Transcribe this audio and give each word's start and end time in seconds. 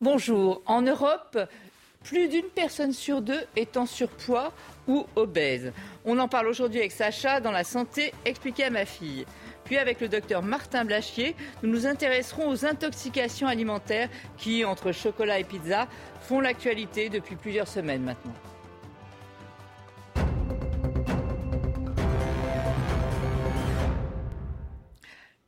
Bonjour. 0.00 0.60
En 0.66 0.82
Europe, 0.82 1.38
plus 2.02 2.28
d'une 2.28 2.48
personne 2.52 2.92
sur 2.92 3.22
deux 3.22 3.40
est 3.54 3.76
en 3.76 3.86
surpoids 3.86 4.52
ou 4.88 5.06
obèse. 5.14 5.72
On 6.04 6.18
en 6.18 6.26
parle 6.26 6.48
aujourd'hui 6.48 6.80
avec 6.80 6.90
Sacha 6.90 7.40
dans 7.40 7.52
la 7.52 7.62
santé 7.62 8.12
expliquée 8.24 8.64
à 8.64 8.70
ma 8.70 8.86
fille. 8.86 9.24
Puis 9.64 9.78
avec 9.78 10.00
le 10.00 10.08
docteur 10.08 10.42
Martin 10.42 10.84
Blachier, 10.84 11.36
nous 11.62 11.70
nous 11.70 11.86
intéresserons 11.86 12.48
aux 12.48 12.66
intoxications 12.66 13.46
alimentaires 13.46 14.10
qui, 14.36 14.64
entre 14.64 14.90
chocolat 14.90 15.38
et 15.38 15.44
pizza, 15.44 15.86
font 16.22 16.40
l'actualité 16.40 17.08
depuis 17.08 17.36
plusieurs 17.36 17.68
semaines 17.68 18.02
maintenant. 18.02 18.34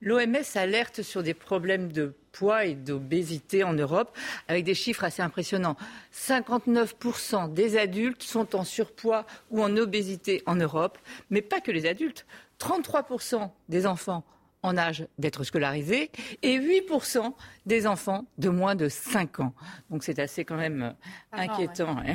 L'OMS 0.00 0.36
alerte 0.54 1.02
sur 1.02 1.24
des 1.24 1.34
problèmes 1.34 1.90
de 1.90 2.14
poids 2.36 2.64
et 2.66 2.74
d'obésité 2.74 3.64
en 3.64 3.72
Europe 3.72 4.16
avec 4.48 4.64
des 4.64 4.74
chiffres 4.74 5.04
assez 5.04 5.22
impressionnants. 5.22 5.76
59% 6.14 7.52
des 7.52 7.78
adultes 7.78 8.22
sont 8.22 8.54
en 8.54 8.64
surpoids 8.64 9.26
ou 9.50 9.62
en 9.62 9.76
obésité 9.76 10.42
en 10.46 10.56
Europe, 10.56 10.98
mais 11.30 11.42
pas 11.42 11.60
que 11.60 11.70
les 11.70 11.86
adultes. 11.86 12.26
33% 12.60 13.50
des 13.68 13.86
enfants 13.86 14.24
en 14.62 14.76
âge 14.76 15.06
d'être 15.18 15.44
scolarisés 15.44 16.10
et 16.42 16.58
8% 16.58 17.32
des 17.66 17.86
enfants 17.86 18.26
de 18.38 18.48
moins 18.48 18.74
de 18.74 18.88
5 18.88 19.40
ans. 19.40 19.54
Donc 19.90 20.02
c'est 20.02 20.18
assez 20.18 20.44
quand 20.44 20.56
même 20.56 20.94
inquiétant. 21.32 21.96
Hein. 21.98 22.14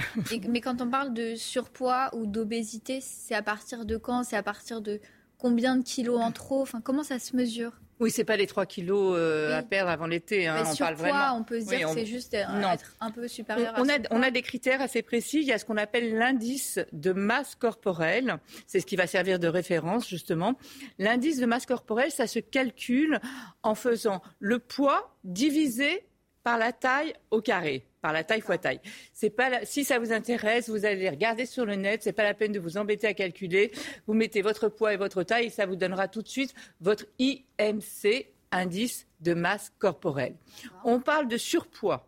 mais 0.49 0.62
quand 0.62 0.81
on 0.81 0.90
parle 0.90 1.13
de 1.13 1.35
surpoids 1.35 2.09
ou 2.13 2.26
d'obésité, 2.26 2.99
c'est 3.01 3.35
à 3.35 3.41
partir 3.41 3.85
de 3.85 3.98
quand? 3.98 4.23
C'est 4.23 4.38
à 4.38 4.43
partir 4.43 4.81
de 4.81 4.99
combien 5.41 5.75
de 5.75 5.83
kilos 5.83 6.21
en 6.21 6.31
trop 6.31 6.61
Enfin, 6.61 6.81
comment 6.81 7.03
ça 7.03 7.17
se 7.17 7.35
mesure? 7.35 7.71
Oui, 7.99 8.09
c'est 8.09 8.23
pas 8.23 8.35
les 8.37 8.47
3 8.47 8.65
kilos 8.65 9.15
euh, 9.15 9.57
à 9.57 9.61
perdre 9.61 9.91
avant 9.91 10.07
l'été. 10.07 10.47
Hein, 10.47 10.63
on 10.65 10.75
parle 10.75 10.95
vraiment. 10.95 11.37
on 11.37 11.43
peut 11.43 11.61
se 11.61 11.67
dire 11.67 11.87
que 11.87 11.93
c'est 11.93 12.05
juste 12.05 12.33
être 12.33 12.95
un 12.99 13.11
peu 13.11 13.27
supérieur. 13.27 13.75
On, 13.77 13.87
a, 13.89 13.99
on 14.09 14.23
a 14.23 14.31
des 14.31 14.41
critères 14.41 14.81
assez 14.81 15.03
précis. 15.03 15.41
Il 15.41 15.47
y 15.47 15.53
a 15.53 15.59
ce 15.59 15.65
qu'on 15.65 15.77
appelle 15.77 16.15
l'indice 16.17 16.79
de 16.93 17.11
masse 17.11 17.53
corporelle. 17.53 18.37
C'est 18.65 18.79
ce 18.79 18.87
qui 18.87 18.95
va 18.95 19.05
servir 19.05 19.37
de 19.37 19.48
référence 19.48 20.09
justement. 20.09 20.55
L'indice 20.98 21.37
de 21.37 21.45
masse 21.45 21.67
corporelle, 21.67 22.11
ça 22.11 22.26
se 22.26 22.39
calcule 22.39 23.20
en 23.61 23.76
faisant 23.76 24.23
le 24.39 24.57
poids 24.57 25.15
divisé 25.23 26.07
par 26.43 26.57
la 26.57 26.71
taille 26.71 27.13
au 27.29 27.39
carré 27.39 27.85
par 28.02 28.13
la 28.13 28.24
taille 28.24 28.41
fois 28.41 28.57
taille. 28.57 28.82
C'est 29.13 29.30
pas 29.30 29.63
si 29.66 29.84
ça 29.84 29.99
vous 29.99 30.12
intéresse, 30.12 30.70
vous 30.70 30.85
allez 30.85 31.10
regarder 31.10 31.46
sur 31.46 31.66
le 31.66 31.76
net. 31.76 32.04
C'est 32.04 32.13
pas 32.13 32.24
la 32.24 32.34
peine 32.34 32.52
de 32.52 32.60
vous 32.60 32.77
embêter 32.77 33.07
à 33.07 33.13
calculer. 33.13 33.71
Vous 34.07 34.13
mettez 34.13 34.41
votre 34.41 34.70
poids 34.70 34.94
et 34.94 34.98
votre 34.98 35.24
taille 35.24 35.46
et 35.46 35.49
ça 35.49 35.66
vous 35.66 35.76
donnera 35.76 36.07
tout 36.07 36.22
de 36.22 36.27
suite 36.27 36.54
votre 36.79 37.05
IMC, 37.20 38.27
indice 38.52 39.07
de 39.20 39.34
masse 39.34 39.72
corporelle. 39.79 40.35
On 40.84 40.99
parle 40.99 41.27
de 41.27 41.38
surpoids 41.38 42.07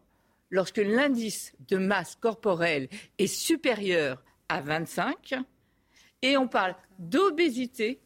lorsque 0.49 0.77
l'indice 0.77 1.53
de 1.67 1.77
masse 1.77 2.15
corporelle 2.15 2.89
est 3.17 3.27
supérieur 3.27 4.23
à 4.49 4.61
25 4.61 5.35
et 6.21 6.37
on 6.37 6.47
parle 6.47 6.75
d'obésité 6.99 8.01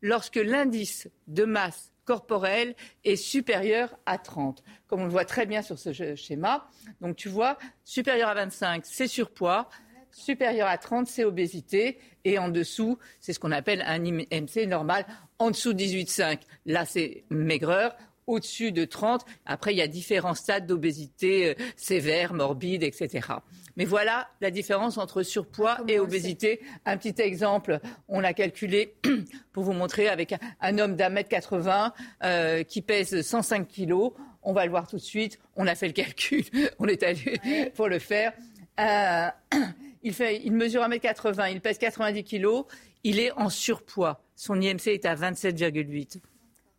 lorsque 0.00 0.36
l'indice 0.36 1.08
de 1.26 1.44
masse 1.44 1.92
corporelle 2.08 2.74
est 3.04 3.16
supérieur 3.16 3.94
à 4.06 4.16
30, 4.16 4.62
comme 4.86 5.02
on 5.02 5.04
le 5.04 5.10
voit 5.10 5.26
très 5.26 5.44
bien 5.44 5.60
sur 5.60 5.78
ce 5.78 5.92
schéma. 6.14 6.66
Donc 7.02 7.16
tu 7.16 7.28
vois, 7.28 7.58
supérieur 7.84 8.30
à 8.30 8.34
25, 8.34 8.86
c'est 8.86 9.08
surpoids, 9.08 9.68
supérieur 10.10 10.68
à 10.68 10.78
30, 10.78 11.06
c'est 11.06 11.24
obésité, 11.24 11.98
et 12.24 12.38
en 12.38 12.48
dessous, 12.48 12.98
c'est 13.20 13.34
ce 13.34 13.38
qu'on 13.38 13.52
appelle 13.52 13.84
un 13.86 14.02
IMC 14.02 14.66
normal. 14.66 15.04
En 15.38 15.50
dessous 15.50 15.74
de 15.74 15.82
18,5, 15.82 16.40
là, 16.64 16.86
c'est 16.86 17.24
maigreur 17.28 17.94
au-dessus 18.28 18.70
de 18.70 18.84
30. 18.84 19.24
Après, 19.46 19.72
il 19.72 19.78
y 19.78 19.82
a 19.82 19.88
différents 19.88 20.34
stades 20.34 20.66
d'obésité 20.66 21.48
euh, 21.48 21.54
sévère, 21.76 22.34
morbide, 22.34 22.84
etc. 22.84 23.28
Mais 23.76 23.84
voilà 23.84 24.28
la 24.40 24.50
différence 24.50 24.98
entre 24.98 25.22
surpoids 25.22 25.78
et 25.88 25.98
obésité. 25.98 26.60
Un 26.84 26.96
petit 26.96 27.20
exemple, 27.20 27.80
on 28.08 28.20
l'a 28.20 28.34
calculé 28.34 28.94
pour 29.52 29.64
vous 29.64 29.72
montrer 29.72 30.08
avec 30.08 30.34
un, 30.60 30.78
homme 30.78 30.96
d'un 30.96 31.08
mètre 31.08 31.28
80 31.28 31.92
euh, 32.24 32.62
qui 32.62 32.82
pèse 32.82 33.22
105 33.22 33.66
kilos. 33.66 34.12
On 34.42 34.52
va 34.52 34.64
le 34.64 34.70
voir 34.70 34.86
tout 34.86 34.96
de 34.96 35.02
suite. 35.02 35.38
On 35.56 35.66
a 35.66 35.74
fait 35.74 35.86
le 35.86 35.92
calcul. 35.92 36.44
On 36.78 36.86
est 36.86 37.02
allé 37.02 37.70
pour 37.74 37.88
le 37.88 37.98
faire. 37.98 38.32
Euh, 38.80 39.28
il, 40.02 40.12
fait, 40.12 40.40
il 40.44 40.52
mesure 40.52 40.82
1m80, 40.82 41.52
il 41.52 41.60
pèse 41.60 41.78
90 41.78 42.24
kilos, 42.24 42.64
il 43.04 43.18
est 43.18 43.32
en 43.32 43.48
surpoids. 43.48 44.20
Son 44.36 44.60
IMC 44.60 44.88
est 44.88 45.04
à 45.04 45.14
27,8. 45.14 46.20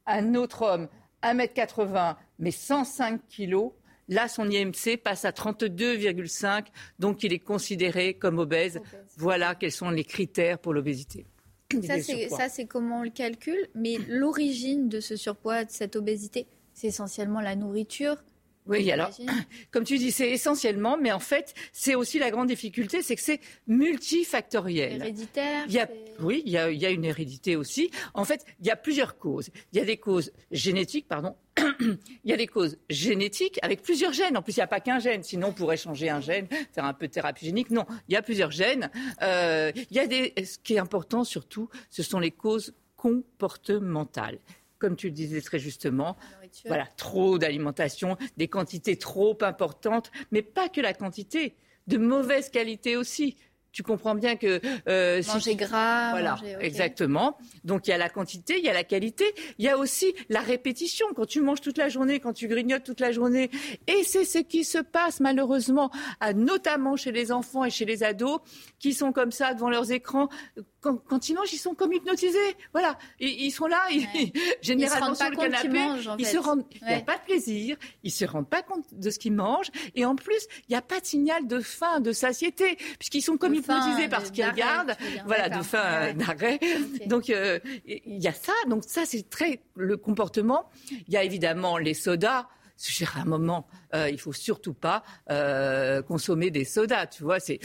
Un 0.06 0.35
autre 0.35 0.63
homme 0.63 0.88
1m80 1.24 2.16
mais 2.40 2.52
105 2.52 3.22
kilos, 3.28 3.72
là 4.07 4.28
son 4.28 4.50
IMC 4.50 4.97
passe 5.03 5.25
à 5.25 5.31
32,5, 5.31 6.66
donc 7.00 7.24
il 7.24 7.34
est 7.34 7.40
considéré 7.40 8.13
comme 8.13 8.40
obèse. 8.40 8.80
Voilà 9.18 9.56
quels 9.56 9.72
sont 9.72 9.90
les 9.90 10.06
critères 10.06 10.59
pour 10.59 10.74
l'obésité. 10.74 11.25
Ça, 12.30 12.50
c'est 12.50 12.66
comment 12.66 13.02
on 13.02 13.03
le 13.03 13.12
calcule, 13.12 13.68
mais 13.75 13.97
l'origine 14.07 14.90
de 14.90 15.00
ce 15.00 15.16
surpoids, 15.16 15.66
de 15.66 15.72
cette 15.72 15.96
obésité, 15.96 16.47
c'est 16.74 16.88
essentiellement 16.88 17.41
la 17.41 17.56
nourriture, 17.56 18.24
oui, 18.70 18.92
alors, 18.92 19.09
comme 19.72 19.84
tu 19.84 19.97
dis, 19.97 20.12
c'est 20.12 20.30
essentiellement, 20.30 20.97
mais 20.97 21.12
en 21.12 21.20
fait, 21.20 21.53
c'est 21.74 21.96
aussi 21.96 22.20
la 22.20 22.30
grande 22.30 22.47
difficulté, 22.47 23.02
c'est 23.02 23.16
que 23.16 23.22
c'est 23.22 23.40
multifactoriel. 23.68 25.02
Héréditaire 25.02 25.64
il 25.68 25.74
y 25.74 25.80
a, 25.80 25.90
Oui, 26.20 26.44
il 26.46 26.52
y, 26.52 26.58
a, 26.58 26.69
il 26.69 26.80
y, 26.80 26.86
a, 26.86 26.92
une 26.92 27.06
hérédité 27.06 27.56
aussi. 27.56 27.90
En 28.14 28.25
fait, 28.25 28.46
il 28.59 28.68
y 28.68 28.69
a 28.69 28.75
plusieurs 28.75 29.18
causes. 29.18 29.50
Il 29.74 29.80
y 29.80 29.81
a 29.81 29.86
des 29.86 29.98
causes 29.98 30.31
génétiques, 30.52 31.08
pardon. 31.08 31.36
il 31.80 31.98
y 32.25 32.34
a 32.34 32.38
des 32.38 32.48
causes 32.48 32.78
génétiques 32.90 33.59
avec 33.64 33.81
plusieurs 33.81 34.14
gènes. 34.14 34.38
En 34.38 34.44
plus, 34.44 34.56
il 34.56 34.59
n'y 34.59 34.64
a 34.64 34.68
pas 34.68 34.80
qu'un 34.80 35.00
gène. 35.00 35.24
Sinon, 35.24 35.48
on 35.48 35.53
pourrait 35.53 35.78
changer 35.78 36.09
un 36.09 36.22
gène, 36.22 36.48
faire 36.72 36.86
un 36.86 36.94
peu 36.94 37.08
de 37.08 37.12
thérapie 37.12 37.46
génique. 37.46 37.72
Non, 37.72 37.86
il 38.08 38.14
y 38.14 38.18
a 38.18 38.22
plusieurs 38.22 38.52
gènes. 38.52 38.92
Euh, 39.24 39.72
il 39.75 39.98
y 39.98 40.00
a 40.00 40.06
des... 40.06 40.34
Ce 40.44 40.59
qui 40.59 40.75
est 40.75 40.80
important 40.80 41.24
surtout, 41.24 41.69
ce 41.90 42.03
sont 42.03 42.19
les 42.19 42.31
causes 42.31 42.74
comportementales 42.96 44.38
comme 44.80 44.96
tu 44.96 45.08
le 45.08 45.14
disais 45.14 45.42
très 45.42 45.59
justement, 45.59 46.16
voilà, 46.66 46.88
trop 46.98 47.38
d'alimentation, 47.38 48.18
des 48.38 48.48
quantités 48.48 48.98
trop 48.98 49.38
importantes, 49.42 50.12
mais 50.32 50.42
pas 50.42 50.70
que 50.70 50.82
la 50.82 50.94
quantité, 50.94 51.56
de 51.88 51.98
mauvaise 51.98 52.50
qualité 52.50 52.96
aussi. 52.96 53.36
Tu 53.72 53.84
comprends 53.84 54.16
bien 54.16 54.36
que 54.36 54.60
euh, 54.88 55.22
manger 55.28 55.56
gras, 55.56 56.10
voilà, 56.12 56.40
exactement. 56.60 57.38
Donc 57.64 57.86
il 57.86 57.92
y 57.92 57.94
a 57.94 58.00
la 58.00 58.10
quantité, 58.10 58.58
il 58.58 58.64
y 58.64 58.70
a 58.70 58.74
la 58.74 58.84
qualité, 58.84 59.26
il 59.60 59.66
y 59.66 59.70
a 59.70 59.78
aussi 59.78 60.12
la 60.28 60.40
répétition. 60.40 61.06
Quand 61.16 61.28
tu 61.28 61.40
manges 61.40 61.62
toute 61.62 61.78
la 61.78 61.88
journée, 61.88 62.20
quand 62.20 62.34
tu 62.34 62.48
grignotes 62.48 62.84
toute 62.84 63.00
la 63.00 63.12
journée, 63.12 63.52
et 63.86 64.04
c'est 64.04 64.26
ce 64.26 64.40
qui 64.40 64.64
se 64.64 64.80
passe 64.80 65.20
malheureusement, 65.20 65.92
notamment 66.34 66.96
chez 66.96 67.12
les 67.12 67.31
enfants 67.31 67.64
et 67.64 67.70
chez 67.70 67.86
les 67.86 68.04
ados, 68.04 68.40
qui 68.80 68.94
sont 68.94 69.12
comme 69.12 69.31
ça 69.31 69.54
devant 69.54 69.70
leurs 69.70 69.92
écrans 69.92 70.30
quand, 70.81 71.29
ils 71.29 71.35
mangent, 71.35 71.53
ils 71.53 71.57
sont 71.57 71.75
comme 71.75 71.94
hypnotisés. 71.94 72.56
Voilà, 72.72 72.97
ils, 73.19 73.51
sont 73.51 73.67
là, 73.67 73.79
ils, 73.91 74.07
généralement 74.62 75.16
sur 75.16 75.29
le 75.29 75.35
canapé, 75.35 75.79
ils, 76.17 76.25
se 76.25 76.38
rendent, 76.38 76.63
il 76.81 76.88
n'y 76.88 76.94
a 76.94 77.01
pas 77.01 77.17
de 77.17 77.23
plaisir, 77.23 77.78
ils 78.03 78.12
se 78.12 78.25
rendent 78.25 78.50
pas 78.50 78.62
compte 78.62 78.85
de 78.94 79.09
ce 79.09 79.19
qu'ils 79.19 79.34
mangent, 79.34 79.72
et 79.95 80.06
en 80.06 80.16
plus, 80.16 80.47
il 80.68 80.72
n'y 80.72 80.75
a 80.75 80.81
pas 80.81 81.00
de 81.00 81.06
signal 81.06 81.47
de 81.47 81.59
faim, 81.59 82.00
de 82.00 82.12
satiété, 82.12 82.78
puisqu'ils 82.97 83.22
sont 83.22 83.38
comme 83.38 83.53
hypnotisés 83.53 84.07
par 84.07 84.25
ce 84.25 84.31
qu'ils 84.31 84.45
regardent, 84.45 84.95
voilà, 85.25 85.50
de 85.50 85.62
faim, 85.62 86.13
d'arrêt. 86.13 86.59
Donc 87.07 87.29
euh, 87.29 87.59
il 87.85 88.22
y 88.22 88.28
a 88.28 88.34
ça, 88.34 88.53
donc 88.68 88.84
ça 88.85 89.06
c'est 89.06 89.29
très 89.29 89.62
le 89.75 89.97
comportement. 89.97 90.69
Il 91.07 91.13
y 91.13 91.18
a 91.18 91.23
évidemment 91.23 91.78
les 91.78 91.94
sodas 91.94 92.47
à 93.16 93.22
un 93.22 93.25
moment, 93.25 93.67
euh, 93.94 94.09
il 94.09 94.19
faut 94.19 94.34
surtout 94.34 94.73
pas 94.73 95.03
euh, 95.29 96.01
consommer 96.01 96.51
des 96.51 96.66
sodas, 96.66 97.07
tu 97.07 97.23
vois, 97.23 97.40
c'est 97.40 97.59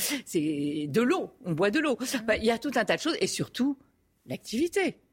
de 0.88 1.02
l'eau, 1.02 1.30
on 1.44 1.52
boit 1.52 1.70
de 1.70 1.80
l'eau. 1.80 1.98
Bah, 2.26 2.36
il 2.36 2.44
y 2.44 2.50
a 2.50 2.58
tout 2.58 2.72
un 2.74 2.84
tas 2.84 2.96
de 2.96 3.00
choses 3.00 3.16
et 3.20 3.26
surtout 3.26 3.78
l'activité. 4.26 5.03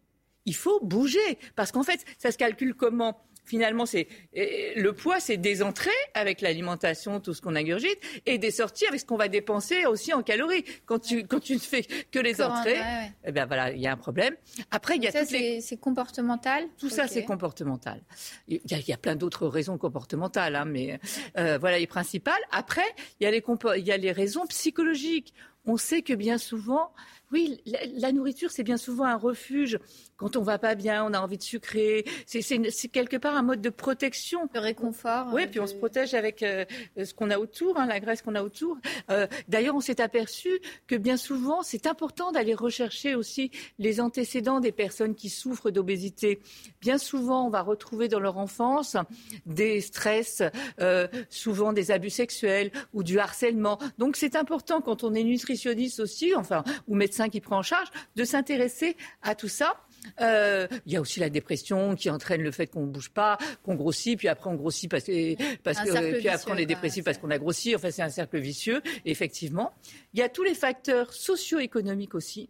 Il 0.45 0.55
faut 0.55 0.79
bouger 0.81 1.37
parce 1.55 1.71
qu'en 1.71 1.83
fait, 1.83 2.03
ça 2.17 2.31
se 2.31 2.37
calcule 2.37 2.73
comment? 2.73 3.23
Finalement, 3.43 3.85
c'est 3.85 4.07
le 4.33 4.91
poids, 4.91 5.19
c'est 5.19 5.37
des 5.37 5.63
entrées 5.63 5.89
avec 6.13 6.41
l'alimentation, 6.41 7.19
tout 7.19 7.33
ce 7.33 7.41
qu'on 7.41 7.55
ingurgite, 7.55 7.97
et 8.25 8.37
des 8.37 8.51
sorties 8.51 8.85
avec 8.85 8.99
ce 8.99 9.05
qu'on 9.05 9.17
va 9.17 9.27
dépenser 9.29 9.85
aussi 9.87 10.13
en 10.13 10.21
calories. 10.21 10.63
Quand 10.85 10.99
tu 10.99 11.25
quand 11.25 11.39
tu 11.39 11.55
ne 11.55 11.59
fais 11.59 11.81
que 12.11 12.19
les 12.19 12.41
entrées, 12.41 12.79
eh 13.25 13.31
ben 13.31 13.45
voilà, 13.45 13.71
il 13.71 13.81
y 13.81 13.87
a 13.87 13.91
un 13.91 13.97
problème. 13.97 14.35
Après, 14.69 14.95
il 14.95 15.03
y 15.03 15.07
a 15.07 15.11
ça, 15.11 15.25
c'est 15.25 15.77
comportemental? 15.79 16.65
Tout 16.77 16.89
ça, 16.89 17.07
c'est 17.07 17.25
comportemental. 17.25 18.01
Il 18.47 18.61
y, 18.69 18.93
a, 18.93 18.97
plein 18.97 19.15
d'autres 19.15 19.47
raisons 19.47 19.77
comportementales, 19.77 20.55
hein, 20.55 20.65
mais 20.65 20.99
euh, 21.37 21.57
voilà 21.57 21.79
les 21.79 21.87
principales. 21.87 22.41
Après, 22.51 22.85
il 23.19 23.23
y 23.23 23.27
a 23.27 23.31
les 23.31 23.43
il 23.77 23.87
y 23.87 23.91
a 23.91 23.97
les 23.97 24.11
raisons 24.11 24.45
psychologiques. 24.47 25.33
On 25.65 25.77
sait 25.77 26.01
que 26.01 26.13
bien 26.13 26.37
souvent, 26.37 26.91
oui, 27.31 27.61
la, 27.95 28.11
nourriture, 28.11 28.51
c'est 28.51 28.63
bien 28.63 28.75
souvent 28.75 29.05
un 29.05 29.15
refuge. 29.15 29.79
Quand 30.17 30.35
on 30.35 30.41
va 30.41 30.59
pas 30.59 30.75
bien, 30.75 31.05
on 31.05 31.13
a 31.13 31.19
envie 31.19 31.37
de 31.37 31.43
sucrer. 31.43 32.03
C'est 32.25 32.41
quelque 32.89 33.15
part 33.15 33.35
un 33.35 33.41
mode 33.41 33.61
de 33.61 33.69
protection. 33.69 34.49
De 34.53 34.59
réconfort. 34.59 35.27
Oui, 35.33 35.47
puis 35.47 35.61
on 35.61 35.67
se 35.67 35.75
protège 35.75 36.13
avec 36.13 36.43
euh, 36.43 36.65
ce 37.01 37.13
qu'on 37.13 37.29
a 37.29 37.37
autour, 37.39 37.79
hein, 37.79 37.85
la 37.85 38.01
graisse 38.01 38.21
qu'on 38.21 38.35
a 38.35 38.43
autour. 38.43 38.77
Euh, 39.09 39.27
d'ailleurs, 39.47 39.75
on 39.75 39.79
s'est 39.79 40.01
aperçu 40.01 40.49
que 40.87 40.95
bien 40.95 41.15
souvent, 41.15 41.63
c'est 41.63 41.87
important 41.87 42.33
d'aller 42.33 42.53
rechercher 42.53 43.15
aussi 43.15 43.51
les 43.79 44.01
antécédents 44.01 44.59
des 44.59 44.73
personnes 44.73 45.15
qui 45.15 45.29
souffrent 45.29 45.71
d'obésité. 45.71 46.41
Bien 46.81 46.97
souvent, 46.97 47.47
on 47.47 47.49
va 47.49 47.61
retrouver 47.61 48.09
dans 48.09 48.19
leur 48.19 48.37
enfance 48.37 48.97
des 49.45 49.79
stress, 49.79 50.43
euh, 50.81 51.07
souvent 51.29 51.71
des 51.71 51.91
abus 51.91 52.09
sexuels 52.09 52.71
ou 52.93 53.03
du 53.03 53.19
harcèlement. 53.19 53.79
Donc, 53.97 54.17
c'est 54.17 54.35
important 54.35 54.81
quand 54.81 55.05
on 55.05 55.13
est 55.13 55.23
nutritionniste 55.23 55.50
aussi, 55.99 56.35
enfin, 56.35 56.63
ou 56.87 56.95
médecin 56.95 57.29
qui 57.29 57.41
prend 57.41 57.59
en 57.59 57.63
charge, 57.63 57.89
de 58.15 58.23
s'intéresser 58.23 58.95
à 59.21 59.35
tout 59.35 59.47
ça. 59.47 59.75
Euh, 60.19 60.67
il 60.85 60.93
y 60.93 60.95
a 60.95 61.01
aussi 61.01 61.19
la 61.19 61.29
dépression 61.29 61.95
qui 61.95 62.09
entraîne 62.09 62.41
le 62.41 62.51
fait 62.51 62.67
qu'on 62.67 62.87
ne 62.87 62.91
bouge 62.91 63.11
pas, 63.11 63.37
qu'on 63.63 63.75
grossit, 63.75 64.17
puis 64.17 64.27
après 64.27 64.49
on 64.49 64.55
grossit 64.55 64.89
parce 64.89 65.03
que, 65.03 65.35
parce 65.61 65.79
que 65.79 66.17
puis 66.17 66.27
après 66.27 66.51
on 66.51 66.57
est 66.57 66.65
dépressif 66.65 67.03
parce 67.03 67.17
qu'on 67.19 67.29
a 67.29 67.37
grossi. 67.37 67.75
Enfin, 67.75 67.91
c'est 67.91 68.01
un 68.01 68.09
cercle 68.09 68.39
vicieux, 68.39 68.81
effectivement. 69.05 69.73
Il 70.13 70.19
y 70.19 70.23
a 70.23 70.29
tous 70.29 70.43
les 70.43 70.55
facteurs 70.55 71.13
socio-économiques 71.13 72.15
aussi. 72.15 72.49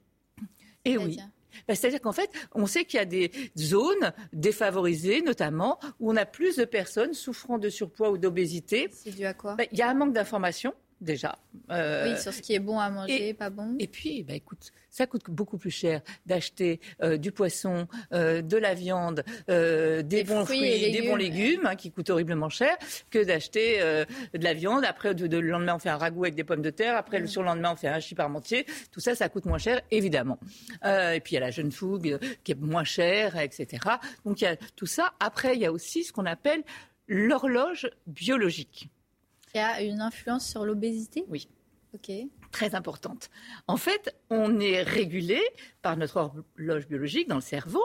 Et 0.85 0.97
oui. 0.97 1.17
Ben, 1.67 1.75
c'est-à-dire 1.75 2.01
qu'en 2.01 2.13
fait, 2.13 2.29
on 2.53 2.65
sait 2.65 2.85
qu'il 2.85 2.97
y 2.97 3.01
a 3.01 3.05
des 3.05 3.31
zones 3.57 4.13
défavorisées, 4.33 5.21
notamment, 5.21 5.79
où 5.99 6.11
on 6.11 6.15
a 6.15 6.25
plus 6.25 6.55
de 6.55 6.65
personnes 6.65 7.13
souffrant 7.13 7.57
de 7.57 7.69
surpoids 7.69 8.09
ou 8.09 8.17
d'obésité. 8.17 8.89
C'est 8.91 9.11
dû 9.11 9.25
à 9.25 9.33
quoi? 9.33 9.55
Ben, 9.55 9.67
Il 9.71 9.77
y 9.77 9.81
a 9.81 9.89
un 9.89 9.93
manque 9.93 10.13
d'information 10.13 10.73
déjà. 11.01 11.37
Euh, 11.71 12.13
oui, 12.13 12.21
sur 12.21 12.33
ce 12.33 12.41
qui 12.41 12.53
est 12.53 12.59
bon 12.59 12.79
à 12.79 12.89
manger, 12.89 13.33
pas 13.33 13.49
bon. 13.49 13.75
Et 13.79 13.87
puis, 13.87 14.23
bah, 14.23 14.33
écoute, 14.33 14.71
ça 14.89 15.07
coûte 15.07 15.23
beaucoup 15.27 15.57
plus 15.57 15.71
cher 15.71 16.01
d'acheter 16.25 16.79
euh, 17.01 17.17
du 17.17 17.31
poisson, 17.31 17.87
euh, 18.13 18.41
de 18.41 18.57
la 18.57 18.73
viande, 18.73 19.23
des, 19.47 20.23
bons 20.23 20.45
fruits, 20.45 20.91
des 20.91 21.01
bons 21.01 21.15
légumes, 21.15 21.65
hein, 21.65 21.75
qui 21.75 21.91
coûtent 21.91 22.09
horriblement 22.09 22.49
cher, 22.49 22.77
que 23.09 23.23
d'acheter 23.23 23.79
de 23.79 24.43
la 24.43 24.53
viande. 24.53 24.85
Après, 24.85 25.13
de, 25.15 25.37
le 25.37 25.49
lendemain, 25.49 25.75
on 25.75 25.79
fait 25.79 25.89
un 25.89 25.97
ragoût 25.97 26.23
avec 26.23 26.35
des 26.35 26.43
pommes 26.43 26.61
de 26.61 26.69
terre. 26.69 26.95
Après, 26.95 27.17
le 27.17 27.25
mm. 27.25 27.29
surlendemain, 27.29 27.71
on 27.73 27.75
fait 27.75 27.87
un 27.87 27.93
hachis 27.93 28.15
parmentier. 28.15 28.65
Tout 28.91 28.99
ça, 28.99 29.15
ça 29.15 29.27
coûte 29.29 29.45
moins 29.45 29.57
cher, 29.57 29.81
évidemment. 29.91 30.39
et 30.85 31.19
puis, 31.23 31.33
il 31.33 31.35
y 31.35 31.37
a 31.37 31.41
la 31.41 31.51
jeune 31.51 31.71
fougue 31.71 32.19
qui 32.43 32.51
est 32.51 32.59
moins 32.59 32.83
chère, 32.83 33.37
etc. 33.37 33.81
Donc, 34.25 34.41
il 34.41 34.43
y 34.43 34.47
a 34.47 34.55
tout 34.75 34.85
ça. 34.85 35.13
Après, 35.19 35.55
il 35.55 35.61
y 35.61 35.65
a 35.65 35.71
aussi 35.71 36.03
ce 36.03 36.13
qu'on 36.13 36.25
appelle 36.25 36.63
l'horloge 37.07 37.89
biologique. 38.07 38.89
Y 39.55 39.59
a 39.59 39.81
une 39.81 40.01
influence 40.01 40.47
sur 40.47 40.65
l'obésité? 40.65 41.25
Oui. 41.27 41.47
Ok. 41.93 42.11
Très 42.51 42.75
importante. 42.75 43.29
En 43.67 43.77
fait, 43.77 44.15
on 44.29 44.59
est 44.59 44.81
régulé 44.81 45.41
par 45.81 45.97
notre 45.97 46.17
horloge 46.17 46.87
biologique 46.87 47.27
dans 47.27 47.35
le 47.35 47.41
cerveau, 47.41 47.83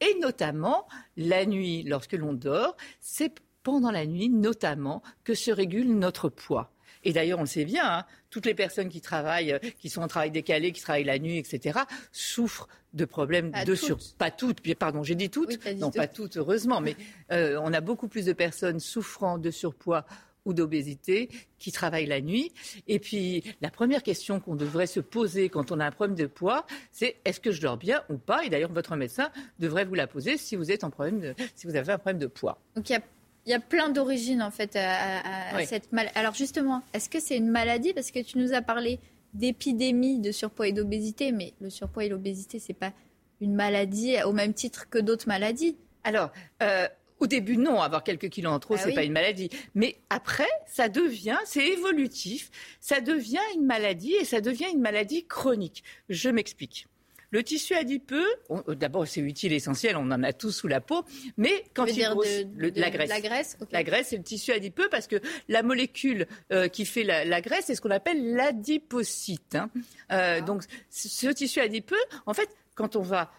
et 0.00 0.16
notamment 0.20 0.86
la 1.16 1.46
nuit, 1.46 1.82
lorsque 1.82 2.12
l'on 2.12 2.32
dort, 2.32 2.76
c'est 3.00 3.40
pendant 3.62 3.90
la 3.90 4.06
nuit 4.06 4.28
notamment 4.28 5.02
que 5.24 5.34
se 5.34 5.50
régule 5.50 5.98
notre 5.98 6.28
poids. 6.28 6.72
Et 7.02 7.12
d'ailleurs, 7.12 7.38
on 7.38 7.42
le 7.42 7.48
sait 7.48 7.64
bien, 7.64 7.98
hein, 7.98 8.04
toutes 8.28 8.44
les 8.44 8.54
personnes 8.54 8.88
qui 8.88 9.00
travaillent, 9.00 9.58
qui 9.78 9.88
sont 9.88 10.02
en 10.02 10.08
travail 10.08 10.30
décalé, 10.30 10.70
qui 10.72 10.82
travaillent 10.82 11.04
la 11.04 11.18
nuit, 11.18 11.38
etc., 11.38 11.80
souffrent 12.12 12.68
de 12.92 13.04
problèmes 13.04 13.52
de 13.64 13.74
surpoids. 13.74 14.06
Pas 14.18 14.30
toutes, 14.30 14.60
pardon, 14.74 15.02
j'ai 15.02 15.14
dit 15.14 15.30
toutes. 15.30 15.64
non, 15.76 15.90
pas 15.90 16.08
toutes, 16.08 16.36
heureusement, 16.36 16.80
mais 16.80 16.96
euh, 17.32 17.58
on 17.62 17.72
a 17.72 17.80
beaucoup 17.80 18.08
plus 18.08 18.26
de 18.26 18.32
personnes 18.32 18.80
souffrant 18.80 19.38
de 19.38 19.50
surpoids 19.50 20.04
ou 20.50 20.54
d'obésité 20.54 21.28
qui 21.58 21.72
travaillent 21.72 22.06
la 22.06 22.20
nuit. 22.20 22.52
Et 22.88 22.98
puis, 22.98 23.44
la 23.60 23.70
première 23.70 24.02
question 24.02 24.40
qu'on 24.40 24.56
devrait 24.56 24.86
se 24.86 25.00
poser 25.00 25.48
quand 25.48 25.70
on 25.72 25.80
a 25.80 25.86
un 25.86 25.90
problème 25.90 26.16
de 26.16 26.26
poids, 26.26 26.66
c'est 26.90 27.16
est-ce 27.24 27.40
que 27.40 27.52
je 27.52 27.60
dors 27.60 27.76
bien 27.76 28.02
ou 28.10 28.18
pas? 28.18 28.44
Et 28.44 28.50
d'ailleurs, 28.50 28.72
votre 28.72 28.96
médecin 28.96 29.30
devrait 29.58 29.84
vous 29.84 29.94
la 29.94 30.06
poser 30.06 30.36
si 30.36 30.56
vous, 30.56 30.70
êtes 30.70 30.84
en 30.84 30.90
problème 30.90 31.34
si 31.54 31.66
vous 31.66 31.76
avez 31.76 31.92
un 31.92 31.98
problème 31.98 32.18
de 32.18 32.26
poids. 32.26 32.60
Donc, 32.74 32.90
il 32.90 33.00
y 33.46 33.54
a, 33.54 33.60
plein 33.60 33.88
d'origines, 33.88 34.42
en 34.42 34.50
fait, 34.50 34.76
à, 34.76 35.64
cette 35.64 35.92
maladie. 35.92 36.18
Alors, 36.18 36.34
justement, 36.34 36.82
est-ce 36.92 37.08
que 37.08 37.20
c'est 37.20 37.36
une 37.36 37.50
maladie? 37.50 37.94
Parce 37.94 38.10
que 38.10 38.20
tu 38.20 38.38
nous 38.38 38.52
as 38.52 38.62
parlé 38.62 38.98
d'épidémie 39.32 40.18
de 40.18 40.32
surpoids 40.32 40.68
et 40.68 40.72
d'obésité, 40.72 41.30
mais 41.30 41.54
le 41.60 41.70
surpoids 41.70 42.04
et 42.04 42.08
l'obésité, 42.08 42.58
c'est 42.58 42.74
pas 42.74 42.92
une 43.40 43.54
maladie 43.54 44.16
au 44.24 44.32
même 44.32 44.52
titre 44.52 44.88
que 44.90 44.98
d'autres 44.98 45.28
maladies. 45.28 45.76
Alors, 46.04 46.30
euh, 46.62 46.88
au 47.20 47.26
début, 47.26 47.56
non, 47.56 47.80
avoir 47.80 48.02
quelques 48.02 48.28
kilos 48.30 48.52
en 48.52 48.58
trop, 48.58 48.76
ce 48.76 48.82
ah 48.82 48.84
c'est 48.86 48.94
pas 48.94 49.04
une 49.04 49.12
maladie. 49.12 49.50
Mais 49.74 49.96
après, 50.08 50.48
ça 50.66 50.88
devient, 50.88 51.38
c'est 51.44 51.66
évolutif, 51.66 52.50
ça 52.80 53.00
devient 53.00 53.38
une 53.54 53.66
maladie 53.66 54.14
et 54.14 54.24
ça 54.24 54.40
devient 54.40 54.66
une 54.72 54.80
maladie 54.80 55.26
chronique. 55.26 55.84
Je 56.08 56.30
m'explique. 56.30 56.86
Le 57.32 57.44
tissu 57.44 57.74
adipeux, 57.74 58.26
euh, 58.50 58.74
d'abord 58.74 59.06
c'est 59.06 59.20
utile, 59.20 59.52
essentiel, 59.52 59.96
on 59.96 60.10
en 60.10 60.22
a 60.24 60.32
tous 60.32 60.50
sous 60.50 60.66
la 60.66 60.80
peau, 60.80 61.04
mais 61.36 61.64
quand 61.74 61.86
il 61.86 62.02
grossit, 62.08 62.48
la 62.56 62.90
graisse, 62.90 63.08
la 63.08 63.20
graisse, 63.20 63.58
la 63.70 63.84
graisse, 63.84 64.08
c'est 64.08 64.16
le 64.16 64.24
tissu 64.24 64.50
adipeux 64.50 64.88
parce 64.90 65.06
que 65.06 65.16
la 65.48 65.62
molécule 65.62 66.26
euh, 66.52 66.66
qui 66.66 66.84
fait 66.84 67.04
la, 67.04 67.40
graisse, 67.40 67.66
c'est 67.66 67.76
ce 67.76 67.80
qu'on 67.80 67.92
appelle 67.92 68.34
l'adipocyte. 68.34 69.54
Hein. 69.54 69.70
Euh, 70.10 70.40
donc 70.40 70.64
ce 70.90 71.28
tissu 71.28 71.60
adipeux, 71.60 72.02
en 72.26 72.34
fait, 72.34 72.48
quand 72.74 72.96
on 72.96 73.02
va 73.02 73.30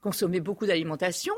consommer 0.00 0.40
beaucoup 0.40 0.64
d'alimentation, 0.64 1.34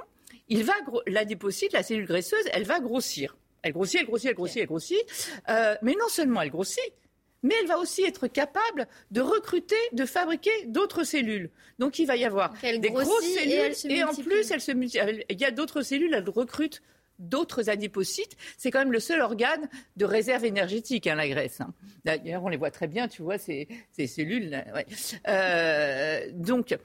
il 0.48 0.64
va 0.64 0.74
l'adipocyte, 1.06 1.72
la 1.72 1.82
cellule 1.82 2.06
graisseuse, 2.06 2.44
elle 2.52 2.64
va 2.64 2.80
grossir. 2.80 3.36
Elle 3.62 3.72
grossit, 3.72 4.00
elle 4.00 4.06
grossit, 4.06 4.28
elle 4.28 4.36
grossit, 4.36 4.58
elle 4.58 4.66
grossit. 4.66 5.32
Euh, 5.48 5.74
mais 5.82 5.94
non 5.98 6.08
seulement 6.08 6.42
elle 6.42 6.50
grossit, 6.50 6.92
mais 7.42 7.54
elle 7.60 7.66
va 7.66 7.78
aussi 7.78 8.02
être 8.04 8.28
capable 8.28 8.86
de 9.10 9.20
recruter, 9.20 9.76
de 9.92 10.04
fabriquer 10.04 10.50
d'autres 10.66 11.04
cellules. 11.04 11.50
Donc 11.78 11.98
il 11.98 12.06
va 12.06 12.16
y 12.16 12.24
avoir 12.24 12.52
des 12.62 12.78
grosses 12.90 13.24
cellules 13.24 13.92
et, 13.92 14.04
en 14.04 14.14
plus 14.14 14.50
elle 14.50 14.60
se 14.60 14.72
il 14.72 15.40
y 15.40 15.44
a 15.44 15.50
d'autres 15.50 15.82
cellules, 15.82 16.14
elle 16.14 16.28
recrute 16.28 16.82
d'autres 17.18 17.70
adipocytes. 17.70 18.36
C'est 18.58 18.70
quand 18.70 18.80
même 18.80 18.92
le 18.92 19.00
seul 19.00 19.20
organe 19.20 19.68
de 19.96 20.04
réserve 20.04 20.44
énergétique, 20.44 21.06
hein, 21.06 21.14
la 21.14 21.28
graisse. 21.28 21.60
Hein. 21.60 21.72
D'ailleurs, 22.04 22.44
on 22.44 22.48
les 22.48 22.56
voit 22.56 22.70
très 22.70 22.88
bien, 22.88 23.08
tu 23.08 23.22
vois, 23.22 23.38
ces, 23.38 23.68
cellules. 24.06 24.62
Euh, 25.26 26.28
donc, 26.34 26.76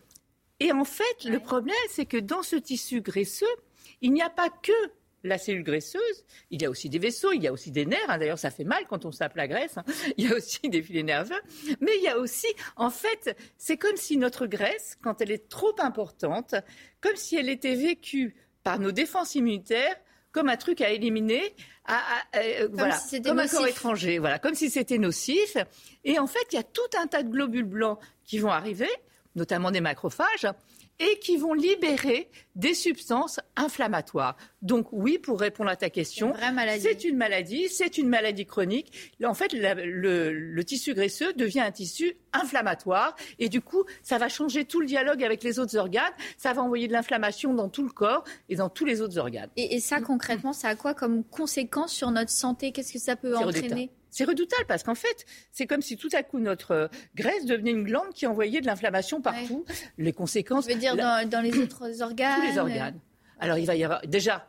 et 0.61 0.71
en 0.71 0.85
fait, 0.85 1.23
le 1.25 1.39
problème, 1.39 1.75
c'est 1.89 2.05
que 2.05 2.17
dans 2.17 2.43
ce 2.43 2.55
tissu 2.55 3.01
graisseux, 3.01 3.47
il 4.01 4.13
n'y 4.13 4.21
a 4.21 4.29
pas 4.29 4.49
que 4.49 4.71
la 5.23 5.39
cellule 5.39 5.63
graisseuse, 5.63 6.23
il 6.51 6.61
y 6.61 6.65
a 6.65 6.69
aussi 6.69 6.87
des 6.87 6.99
vaisseaux, 6.99 7.31
il 7.31 7.41
y 7.41 7.47
a 7.47 7.51
aussi 7.51 7.71
des 7.71 7.87
nerfs. 7.87 7.99
Hein. 8.07 8.19
D'ailleurs, 8.19 8.37
ça 8.37 8.51
fait 8.51 8.63
mal 8.63 8.85
quand 8.87 9.05
on 9.05 9.11
sape 9.11 9.35
la 9.37 9.47
graisse. 9.47 9.79
Hein. 9.79 9.83
Il 10.17 10.29
y 10.29 10.31
a 10.31 10.35
aussi 10.35 10.61
des 10.69 10.83
filets 10.83 11.01
nerveux. 11.01 11.41
Mais 11.79 11.91
il 11.97 12.03
y 12.03 12.07
a 12.07 12.17
aussi, 12.19 12.47
en 12.75 12.91
fait, 12.91 13.35
c'est 13.57 13.77
comme 13.77 13.97
si 13.97 14.17
notre 14.17 14.45
graisse, 14.45 14.97
quand 15.01 15.19
elle 15.21 15.31
est 15.31 15.49
trop 15.49 15.73
importante, 15.79 16.53
comme 17.01 17.15
si 17.15 17.37
elle 17.37 17.49
était 17.49 17.75
vécue 17.75 18.35
par 18.63 18.79
nos 18.79 18.91
défenses 18.91 19.33
immunitaires 19.33 19.95
comme 20.31 20.47
un 20.47 20.57
truc 20.57 20.79
à 20.81 20.89
éliminer, 20.91 21.55
euh, 21.89 22.69
voilà, 22.71 22.97
comme 23.25 23.39
un 23.39 23.47
corps 23.47 23.67
étranger, 23.67 24.17
voilà, 24.17 24.39
comme 24.39 24.55
si 24.55 24.69
c'était 24.69 24.97
nocif. 24.97 25.57
Et 26.05 26.19
en 26.19 26.27
fait, 26.27 26.47
il 26.51 26.55
y 26.55 26.59
a 26.59 26.63
tout 26.63 26.81
un 26.97 27.07
tas 27.07 27.23
de 27.23 27.29
globules 27.29 27.65
blancs 27.65 27.99
qui 28.23 28.39
vont 28.39 28.51
arriver 28.51 28.87
notamment 29.35 29.71
des 29.71 29.81
macrophages, 29.81 30.47
et 31.01 31.19
qui 31.19 31.37
vont 31.37 31.53
libérer 31.53 32.29
des 32.55 32.73
substances 32.73 33.39
inflammatoires. 33.55 34.37
Donc 34.61 34.87
oui, 34.91 35.17
pour 35.17 35.39
répondre 35.39 35.69
à 35.69 35.75
ta 35.75 35.89
question, 35.89 36.33
c'est 36.79 37.03
une 37.03 37.17
maladie, 37.17 37.69
c'est 37.69 37.97
une 37.97 38.07
maladie 38.07 38.45
chronique. 38.45 39.11
En 39.23 39.33
fait, 39.33 39.51
le, 39.53 40.61
tissu 40.61 40.93
graisseux 40.93 41.33
devient 41.33 41.61
un 41.61 41.71
tissu 41.71 42.17
inflammatoire 42.33 43.15
et 43.39 43.49
du 43.49 43.61
coup, 43.61 43.83
ça 44.03 44.19
va 44.19 44.29
changer 44.29 44.65
tout 44.65 44.79
le 44.79 44.85
dialogue 44.85 45.23
avec 45.23 45.43
les 45.43 45.57
autres 45.57 45.75
organes, 45.75 46.13
ça 46.37 46.53
va 46.53 46.61
envoyer 46.61 46.87
de 46.87 46.93
l'inflammation 46.93 47.53
dans 47.53 47.67
tout 47.67 47.83
le 47.83 47.91
corps 47.91 48.23
et 48.47 48.55
dans 48.55 48.69
tous 48.69 48.85
les 48.85 49.01
autres 49.01 49.17
organes. 49.17 49.49
Et, 49.57 49.79
ça, 49.79 50.01
concrètement, 50.01 50.53
ça 50.53 50.69
a 50.69 50.75
quoi 50.75 50.93
comme 50.93 51.23
conséquence 51.23 51.91
sur 51.91 52.11
notre 52.11 52.31
santé? 52.31 52.71
Qu'est-ce 52.71 52.93
que 52.93 52.99
ça 52.99 53.15
peut 53.15 53.35
entraîner? 53.35 53.89
C'est 54.11 54.25
redoutable 54.25 54.65
parce 54.67 54.83
qu'en 54.83 54.95
fait, 54.95 55.25
c'est 55.51 55.65
comme 55.65 55.81
si 55.81 55.97
tout 55.97 56.09
à 56.13 56.21
coup 56.21 56.39
notre 56.39 56.71
euh, 56.71 56.87
graisse 57.15 57.45
devenait 57.45 57.71
une 57.71 57.83
glande 57.83 58.13
qui 58.13 58.27
envoyait 58.27 58.61
de 58.61 58.65
l'inflammation 58.67 59.21
partout. 59.21 59.65
Les 59.97 60.13
conséquences. 60.13 60.67
Je 60.67 60.73
veux 60.73 60.79
dire 60.79 60.95
dans, 60.95 61.41
les 61.41 61.57
autres 61.57 62.01
organes. 62.01 62.35
Tous 62.41 62.47
les 62.47 62.59
organes. 62.59 62.99
Alors 63.39 63.57
il 63.57 63.65
va 63.65 63.75
y 63.75 63.83
avoir 63.83 64.01
déjà 64.05 64.47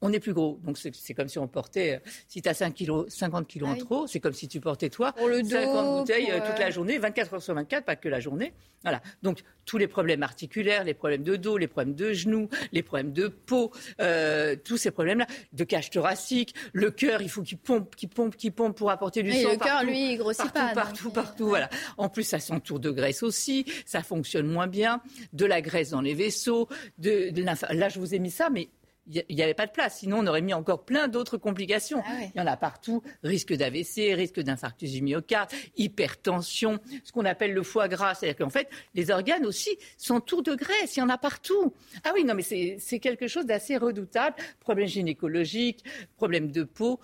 on 0.00 0.12
est 0.12 0.20
plus 0.20 0.32
gros. 0.32 0.58
Donc 0.64 0.78
c'est 0.78 1.14
comme 1.14 1.28
si 1.28 1.38
on 1.38 1.48
portait, 1.48 1.96
euh, 1.96 2.10
si 2.28 2.42
tu 2.42 2.48
as 2.48 2.54
5 2.54 2.74
kilos, 2.74 3.06
50 3.08 3.46
kilos 3.46 3.70
en 3.70 3.76
trop, 3.76 4.06
c'est 4.06 4.20
comme 4.20 4.32
si 4.32 4.48
tu 4.48 4.60
portais 4.60 4.90
toi 4.90 5.12
pour 5.12 5.28
le 5.28 5.42
50 5.42 6.00
bouteilles 6.00 6.30
euh, 6.30 6.40
toute 6.46 6.58
la 6.58 6.70
journée, 6.70 6.98
24 6.98 7.34
heures 7.34 7.42
sur 7.42 7.54
24, 7.54 7.84
pas 7.84 7.96
que 7.96 8.08
la 8.08 8.20
journée. 8.20 8.52
Voilà. 8.82 9.02
Donc 9.22 9.42
tous 9.64 9.76
les 9.76 9.88
problèmes 9.88 10.22
articulaires, 10.22 10.84
les 10.84 10.94
problèmes 10.94 11.22
de 11.22 11.36
dos, 11.36 11.58
les 11.58 11.66
problèmes 11.66 11.94
de 11.94 12.12
genoux, 12.12 12.48
les 12.72 12.82
problèmes 12.82 13.12
de 13.12 13.28
peau, 13.28 13.72
euh, 14.00 14.56
tous 14.56 14.76
ces 14.76 14.90
problèmes-là, 14.90 15.26
de 15.52 15.64
cage 15.64 15.90
thoracique, 15.90 16.54
le 16.72 16.90
cœur, 16.90 17.20
il 17.20 17.28
faut 17.28 17.42
qu'il 17.42 17.58
pompe, 17.58 17.94
qu'il 17.96 18.08
pompe, 18.08 18.36
qu'il 18.36 18.52
pompe 18.52 18.76
pour 18.76 18.90
apporter 18.90 19.22
du 19.22 19.32
sang. 19.32 19.50
Le 19.50 19.56
cœur, 19.56 19.82
lui, 19.84 20.12
il 20.12 20.16
grossit 20.16 20.44
partout, 20.52 20.52
pas. 20.52 20.74
Partout, 20.74 21.10
partout, 21.10 21.46
voilà. 21.48 21.68
En 21.96 22.08
plus, 22.08 22.22
ça 22.22 22.38
s'entoure 22.38 22.80
de 22.80 22.90
graisse 22.90 23.22
aussi, 23.22 23.66
ça 23.84 24.02
fonctionne 24.02 24.46
moins 24.46 24.68
bien, 24.68 25.02
de 25.32 25.44
la 25.44 25.60
graisse 25.60 25.90
dans 25.90 26.00
les 26.00 26.14
vaisseaux, 26.14 26.68
de, 26.98 27.30
de 27.30 27.42
là 27.42 27.88
je 27.88 27.98
vous 27.98 28.14
ai 28.14 28.18
mis 28.18 28.30
ça, 28.30 28.48
mais 28.50 28.68
il 29.08 29.34
n'y 29.34 29.42
avait 29.42 29.54
pas 29.54 29.66
de 29.66 29.72
place. 29.72 29.98
Sinon, 29.98 30.18
on 30.18 30.26
aurait 30.26 30.42
mis 30.42 30.54
encore 30.54 30.84
plein 30.84 31.08
d'autres 31.08 31.38
complications. 31.38 32.02
Ah 32.06 32.20
il 32.34 32.38
y 32.38 32.40
en 32.40 32.46
a 32.46 32.56
partout. 32.56 33.02
Risque 33.22 33.54
d'AVC, 33.54 34.14
risque 34.14 34.40
d'infarctus 34.40 34.92
du 34.92 35.02
myocarde, 35.02 35.50
hypertension, 35.76 36.78
ce 37.04 37.12
qu'on 37.12 37.24
appelle 37.24 37.54
le 37.54 37.62
foie 37.62 37.88
gras. 37.88 38.14
C'est-à-dire 38.14 38.36
qu'en 38.36 38.50
fait, 38.50 38.68
les 38.94 39.10
organes 39.10 39.46
aussi 39.46 39.78
sont 39.96 40.20
tours 40.20 40.42
de 40.42 40.54
graisse. 40.54 40.96
Il 40.96 41.00
y 41.00 41.02
en 41.02 41.08
a 41.08 41.18
partout. 41.18 41.72
Ah 42.04 42.10
oui, 42.14 42.24
non, 42.24 42.34
mais 42.34 42.42
c'est 42.42 42.98
quelque 42.98 43.28
chose 43.28 43.46
d'assez 43.46 43.76
redoutable. 43.76 44.36
Problèmes 44.60 44.88
gynécologiques, 44.88 45.84
problèmes 46.16 46.50
de 46.50 46.64
peau 46.64 47.00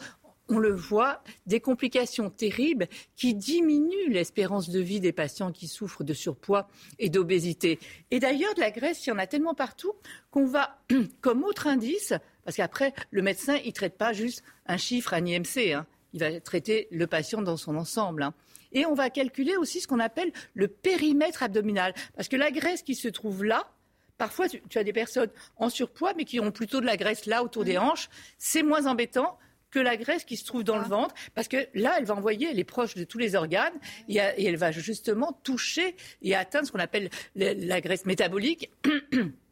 on 0.49 0.59
le 0.59 0.75
voit, 0.75 1.23
des 1.47 1.61
complications 1.61 2.31
terribles 2.31 2.89
qui 3.17 3.35
diminuent 3.35 4.11
l'espérance 4.11 4.69
de 4.69 4.81
vie 4.81 5.01
des 5.01 5.13
patients 5.13 5.53
qui 5.53 5.69
souffrent 5.69 6.05
de 6.05 6.15
surpoids 6.15 6.69
et 6.99 7.09
d'obésité. 7.09 7.79
Et 8.11 8.21
d'ailleurs, 8.21 8.55
de 8.55 8.61
la 8.61 8.71
graisse, 8.71 9.07
il 9.07 9.11
y 9.11 9.13
en 9.13 9.19
a 9.19 9.27
tellement 9.27 9.55
partout 9.55 9.93
qu'on 10.31 10.47
va, 10.47 10.79
comme 11.21 11.45
autre 11.45 11.67
indice, 11.67 12.13
parce 12.45 12.57
qu'après, 12.57 12.93
le 13.11 13.23
médecin, 13.23 13.57
il 13.65 13.69
ne 13.69 13.73
traite 13.73 13.97
pas 13.97 14.13
juste 14.13 14.43
un 14.67 14.77
chiffre, 14.77 15.15
un 15.15 15.25
IMC, 15.25 15.73
hein. 15.73 15.87
il 16.13 16.21
va 16.21 16.41
traiter 16.41 16.89
le 16.91 17.07
patient 17.07 17.43
dans 17.43 17.57
son 17.57 17.77
ensemble. 17.77 18.23
Hein. 18.23 18.35
Et 18.73 18.85
on 18.87 18.95
va 18.95 19.09
calculer 19.09 19.57
aussi 19.57 19.81
ce 19.81 19.87
qu'on 19.87 20.01
appelle 20.01 20.33
le 20.53 20.69
périmètre 20.69 21.43
abdominal, 21.43 21.95
parce 22.17 22.29
que 22.29 22.37
la 22.37 22.51
graisse 22.51 22.83
qui 22.83 22.95
se 22.95 23.09
trouve 23.09 23.45
là, 23.45 23.71
Parfois, 24.17 24.47
tu, 24.49 24.79
as 24.79 24.85
des 24.85 24.93
personnes 24.93 25.31
en 25.57 25.69
surpoids, 25.69 26.15
mais 26.17 26.25
qui 26.25 26.39
ont 26.39 26.53
plutôt 26.53 26.81
de 26.81 26.87
la 26.87 26.97
graisse 26.97 27.27
là 27.27 27.43
autour 27.43 27.65
des 27.65 27.79
hanches. 27.79 28.09
C'est 28.39 28.63
moins 28.63 28.87
embêtant 28.87 29.37
que 29.75 29.81
la 29.81 29.97
graisse 29.97 30.25
qui 30.25 30.37
se 30.37 30.45
trouve 30.47 30.63
dans 30.63 30.77
le 30.77 30.85
ah. 30.85 30.89
ventre, 30.89 31.15
parce 31.35 31.49
que 31.49 31.67
là, 31.75 31.97
elle 31.99 32.05
va 32.05 32.15
envoyer, 32.15 32.49
elle 32.51 32.61
est 32.61 32.65
proche 32.65 32.95
de 32.95 33.03
tous 33.03 33.19
les 33.19 33.35
organes, 33.35 33.75
et, 34.09 34.19
elle 34.19 34.57
va 34.57 34.71
justement 34.71 35.33
toucher 35.43 35.97
et 36.23 36.37
atteindre 36.37 36.67
ce 36.67 36.73
qu'on 36.73 36.79
appelle 36.79 37.11
la 37.35 37.81
graisse 37.81 38.07
métabolique. 38.07 38.71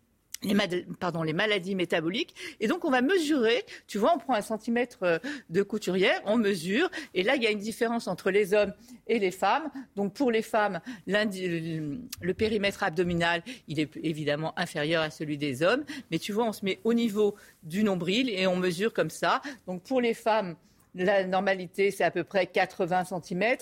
les, 0.43 0.87
pardon, 0.99 1.23
les 1.23 1.33
maladies 1.33 1.75
métaboliques. 1.75 2.35
Et 2.61 2.69
donc, 2.69 2.85
on 2.85 2.91
va 2.91 3.03
mesurer, 3.03 3.65
tu 3.87 3.99
vois, 3.99 4.15
on 4.15 4.19
prend 4.19 4.35
un 4.35 4.43
centimètre 4.43 4.99
euh, 5.03 5.19
de 5.51 5.63
couturière, 5.63 6.21
on 6.25 6.37
mesure, 6.37 6.91
et 7.15 7.23
là, 7.23 7.37
il 7.37 7.43
y 7.43 7.47
a 7.47 7.51
une 7.51 7.59
différence 7.59 8.09
entre 8.09 8.31
les 8.31 8.55
hommes 8.55 8.73
et 9.07 9.19
les 9.19 9.31
femmes. 9.31 9.71
Donc, 9.97 10.15
pour 10.15 10.31
les 10.31 10.43
femmes, 10.43 10.81
le 11.07 12.33
périmètre 12.33 12.83
abdominal, 12.83 13.43
il 13.69 13.81
est 13.81 13.97
évidemment 14.03 14.59
inférieur 14.59 15.03
à 15.03 15.11
celui 15.11 15.39
des 15.39 15.63
hommes. 15.63 15.85
Mais 16.11 16.19
tu 16.19 16.33
vois, 16.33 16.45
on 16.45 16.53
se 16.53 16.65
met 16.65 16.81
au 16.85 16.95
niveau 16.95 17.35
du 17.63 17.85
nombril 17.85 18.29
et 18.31 18.47
on 18.47 18.57
mesure 18.57 18.93
comme 18.93 19.11
ça. 19.11 19.43
Donc, 19.67 19.83
pour 19.83 20.01
les 20.01 20.15
femmes, 20.15 20.57
la 20.95 21.25
normalité, 21.25 21.91
c'est 21.91 22.05
à 22.05 22.11
peu 22.11 22.25
près 22.25 22.47
80 22.47 23.05
cm. 23.05 23.57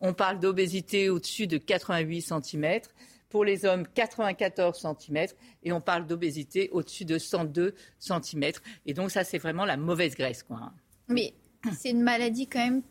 On 0.00 0.12
parle 0.12 0.38
d'obésité 0.38 1.08
au-dessus 1.08 1.46
de 1.46 1.56
88 1.56 2.20
cm 2.22 2.80
pour 3.34 3.44
les 3.44 3.64
hommes 3.64 3.84
94 3.96 4.86
cm 5.00 5.26
et 5.64 5.72
on 5.72 5.80
parle 5.80 6.06
d'obésité 6.06 6.68
au-dessus 6.70 7.04
de 7.04 7.18
102 7.18 7.74
cm. 7.98 8.52
Et 8.86 8.94
donc 8.94 9.10
ça, 9.10 9.24
c'est 9.24 9.38
vraiment 9.38 9.64
la 9.64 9.76
mauvaise 9.76 10.14
graisse. 10.14 10.44
Quoi. 10.44 10.72
Mais 11.08 11.34
c'est 11.76 11.90
une 11.90 12.02
maladie 12.02 12.46
quand 12.46 12.64
même 12.64 12.82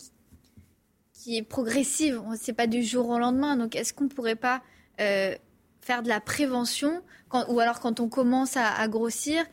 qui, 1.13 1.37
est 1.37 1.43
progressive. 1.43 2.21
Ce 2.37 2.51
n'est 2.51 2.55
pas 2.55 2.67
du 2.67 2.83
jour 2.83 3.07
au 3.07 3.19
lendemain. 3.19 3.55
Donc 3.55 3.77
est-ce 3.77 3.93
qu'on 3.93 4.03
ne 4.03 4.09
pourrait 4.09 4.35
pas 4.35 4.61
euh, 4.99 5.33
faire 5.79 6.03
de 6.03 6.09
la 6.09 6.19
prévention 6.19 7.01
ou 7.47 7.61
alors 7.61 7.79
quand 7.79 8.01
on 8.01 8.09
commence 8.09 8.57
à 8.57 8.85
grossir 8.89 9.45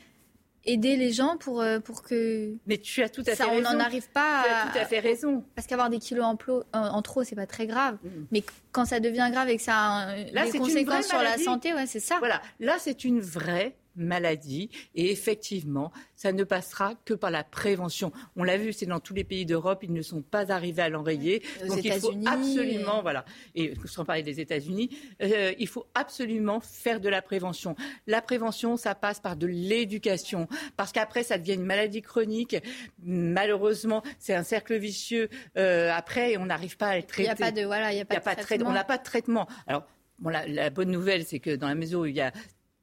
aider 0.64 0.96
les 0.96 1.12
gens 1.12 1.36
pour, 1.36 1.60
euh, 1.60 1.80
pour 1.80 2.02
que. 2.02 2.54
Mais 2.66 2.78
tu 2.78 3.02
as 3.02 3.08
tout 3.08 3.22
à 3.26 3.34
fait 3.34 3.44
raison. 3.44 3.58
On 3.58 3.60
n'en 3.60 3.80
arrive 3.80 4.08
pas. 4.10 4.44
Tu 4.44 4.50
as 4.50 4.72
tout 4.72 4.78
à 4.78 4.84
fait 4.84 5.00
raison. 5.00 5.44
Parce 5.54 5.66
qu'avoir 5.66 5.90
des 5.90 5.98
kilos 5.98 6.24
en, 6.24 6.36
trop, 6.36 6.64
en 6.72 7.02
trop, 7.02 7.24
c'est 7.24 7.36
pas 7.36 7.46
très 7.46 7.66
grave. 7.66 7.98
Mm. 8.02 8.08
Mais 8.30 8.44
quand 8.72 8.84
ça 8.84 9.00
devient 9.00 9.28
grave 9.30 9.48
et 9.48 9.56
que 9.56 9.62
ça 9.62 10.08
a 10.08 10.14
des 10.50 10.58
conséquences 10.58 11.06
sur 11.06 11.22
la 11.22 11.38
santé, 11.38 11.72
ouais, 11.72 11.86
c'est 11.86 12.00
ça. 12.00 12.18
Voilà. 12.18 12.40
Là, 12.58 12.76
c'est 12.78 13.04
une 13.04 13.20
vraie 13.20 13.74
maladie. 13.96 14.70
Et 14.94 15.10
effectivement, 15.10 15.92
ça 16.14 16.32
ne 16.32 16.44
passera 16.44 16.94
que 17.04 17.14
par 17.14 17.30
la 17.30 17.44
prévention. 17.44 18.12
On 18.36 18.44
l'a 18.44 18.56
vu, 18.56 18.72
c'est 18.72 18.86
dans 18.86 19.00
tous 19.00 19.14
les 19.14 19.24
pays 19.24 19.46
d'Europe, 19.46 19.80
ils 19.82 19.92
ne 19.92 20.02
sont 20.02 20.22
pas 20.22 20.52
arrivés 20.52 20.82
à 20.82 20.88
l'enrayer. 20.88 21.42
Donc 21.66 21.84
il 21.84 21.92
faut 21.92 22.12
absolument, 22.26 23.02
voilà, 23.02 23.24
et 23.54 23.74
sans 23.86 24.04
parler 24.04 24.22
des 24.22 24.40
États-Unis, 24.40 24.90
euh, 25.22 25.52
il 25.58 25.68
faut 25.68 25.86
absolument 25.94 26.60
faire 26.60 27.00
de 27.00 27.08
la 27.08 27.22
prévention. 27.22 27.76
La 28.06 28.22
prévention, 28.22 28.76
ça 28.76 28.94
passe 28.94 29.20
par 29.20 29.36
de 29.36 29.46
l'éducation, 29.46 30.48
parce 30.76 30.92
qu'après, 30.92 31.22
ça 31.22 31.38
devient 31.38 31.54
une 31.54 31.64
maladie 31.64 32.02
chronique. 32.02 32.56
Malheureusement, 33.02 34.02
c'est 34.18 34.34
un 34.34 34.42
cercle 34.42 34.76
vicieux. 34.76 35.28
Euh, 35.56 35.90
après, 35.92 36.36
on 36.36 36.46
n'arrive 36.46 36.76
pas 36.76 36.88
à 36.88 36.96
le 36.96 37.02
traiter. 37.02 37.22
Il 37.22 37.24
n'y 37.24 37.30
a 37.30 37.36
pas 37.36 37.52
de, 37.52 37.62
voilà, 37.62 37.92
il 37.92 37.98
y 37.98 38.00
a 38.00 38.04
pas, 38.04 38.34
de, 38.34 38.40
traitement. 38.40 38.70
On 38.70 38.72
n'a 38.72 38.84
pas 38.84 38.98
de 38.98 39.04
traitement. 39.04 39.46
Alors, 39.66 39.86
Bon, 40.20 40.28
la, 40.28 40.46
la, 40.46 40.68
bonne 40.68 40.90
nouvelle, 40.90 41.24
c'est 41.24 41.38
que 41.38 41.56
dans 41.56 41.66
la 41.66 41.74
mesure 41.74 42.00
où 42.00 42.06
il 42.06 42.14
y 42.14 42.20
a 42.20 42.30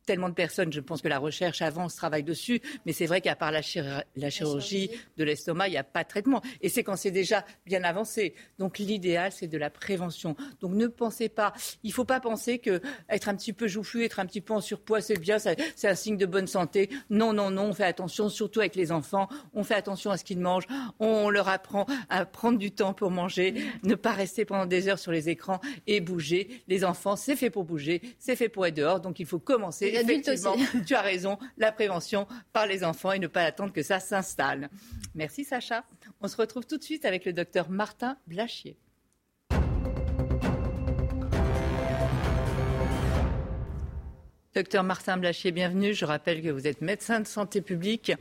tellement 0.07 0.29
de 0.29 0.33
personnes. 0.33 0.73
Je 0.73 0.79
pense 0.79 1.03
que 1.03 1.07
la 1.07 1.19
recherche 1.19 1.61
avance, 1.61 1.95
travaille 1.95 2.23
dessus, 2.23 2.61
mais 2.85 2.93
c'est 2.93 3.05
vrai 3.05 3.21
qu'à 3.21 3.35
part 3.35 3.51
la, 3.51 3.61
chirurgie, 3.61 4.89
de 5.17 5.23
l'estomac, 5.23 5.67
il 5.67 5.71
n'y 5.71 5.77
a 5.77 5.83
pas 5.83 6.03
de 6.03 6.09
traitement. 6.09 6.41
Et 6.61 6.69
c'est 6.69 6.83
quand 6.83 6.95
c'est 6.95 7.11
déjà 7.11 7.45
bien 7.65 7.83
avancé. 7.83 8.33
Donc 8.57 8.79
l'idéal, 8.79 9.31
c'est 9.31 9.47
de 9.47 9.57
la 9.57 9.69
prévention. 9.69 10.35
Donc 10.61 10.73
ne 10.73 10.87
pensez 10.87 11.29
pas, 11.29 11.53
il 11.83 11.89
ne 11.89 11.93
faut 11.93 12.05
pas 12.05 12.19
penser 12.19 12.57
que 12.57 12.81
être 13.09 13.29
un 13.29 13.35
petit 13.35 13.53
peu 13.53 13.67
joufflu, 13.67 14.03
être 14.05 14.19
un 14.19 14.25
petit 14.25 14.41
peu 14.41 14.53
en 14.53 14.61
surpoids, 14.61 15.01
c'est 15.01 15.19
bien, 15.19 15.37
c'est 15.39 15.87
un 15.87 15.95
signe 15.95 16.17
de 16.17 16.25
bonne 16.25 16.47
santé. 16.47 16.89
Non, 17.09 17.33
non, 17.33 17.51
non, 17.51 17.65
on 17.65 17.73
fait 17.73 17.83
attention, 17.83 18.29
surtout 18.29 18.61
avec 18.61 18.75
les 18.75 18.91
enfants. 18.91 19.27
On 19.53 19.63
fait 19.63 19.75
attention 19.75 20.09
à 20.09 20.17
ce 20.17 20.23
qu'ils 20.23 20.39
mangent. 20.39 20.67
On 20.99 21.29
leur 21.29 21.49
apprend 21.49 21.85
à 22.09 22.25
prendre 22.25 22.57
du 22.57 22.71
temps 22.71 22.93
pour 22.93 23.11
manger, 23.11 23.55
ne 23.83 23.95
pas 23.95 24.13
rester 24.13 24.45
pendant 24.45 24.65
des 24.65 24.87
heures 24.87 24.99
sur 24.99 25.11
les 25.11 25.27
écrans 25.27 25.59
et 25.85 25.99
bouger. 25.99 26.61
Les 26.69 26.85
enfants, 26.85 27.17
c'est 27.17 27.35
fait 27.35 27.49
pour 27.49 27.65
bouger, 27.65 28.01
c'est 28.19 28.37
fait 28.37 28.47
pour 28.47 28.65
être 28.65 28.75
dehors. 28.75 29.01
Donc 29.01 29.19
il 29.19 29.25
faut 29.25 29.39
commencer 29.39 29.96
tu 30.85 30.95
as 30.95 31.01
raison, 31.01 31.37
la 31.57 31.71
prévention 31.71 32.27
par 32.53 32.67
les 32.67 32.83
enfants 32.83 33.11
et 33.11 33.19
ne 33.19 33.27
pas 33.27 33.43
attendre 33.43 33.73
que 33.73 33.83
ça 33.83 33.99
s'installe. 33.99 34.69
Merci 35.15 35.43
Sacha. 35.43 35.83
On 36.21 36.27
se 36.27 36.37
retrouve 36.37 36.65
tout 36.65 36.77
de 36.77 36.83
suite 36.83 37.05
avec 37.05 37.25
le 37.25 37.33
docteur 37.33 37.69
Martin 37.69 38.17
Blachier. 38.27 38.77
Docteur 44.57 44.83
Martin 44.83 45.17
Blachier, 45.17 45.51
bienvenue. 45.51 45.93
Je 45.93 46.03
rappelle 46.03 46.41
que 46.41 46.49
vous 46.49 46.65
êtes 46.65 46.81
médecin 46.81 47.19
de 47.19 47.27
santé 47.27 47.61
publique. 47.61 48.11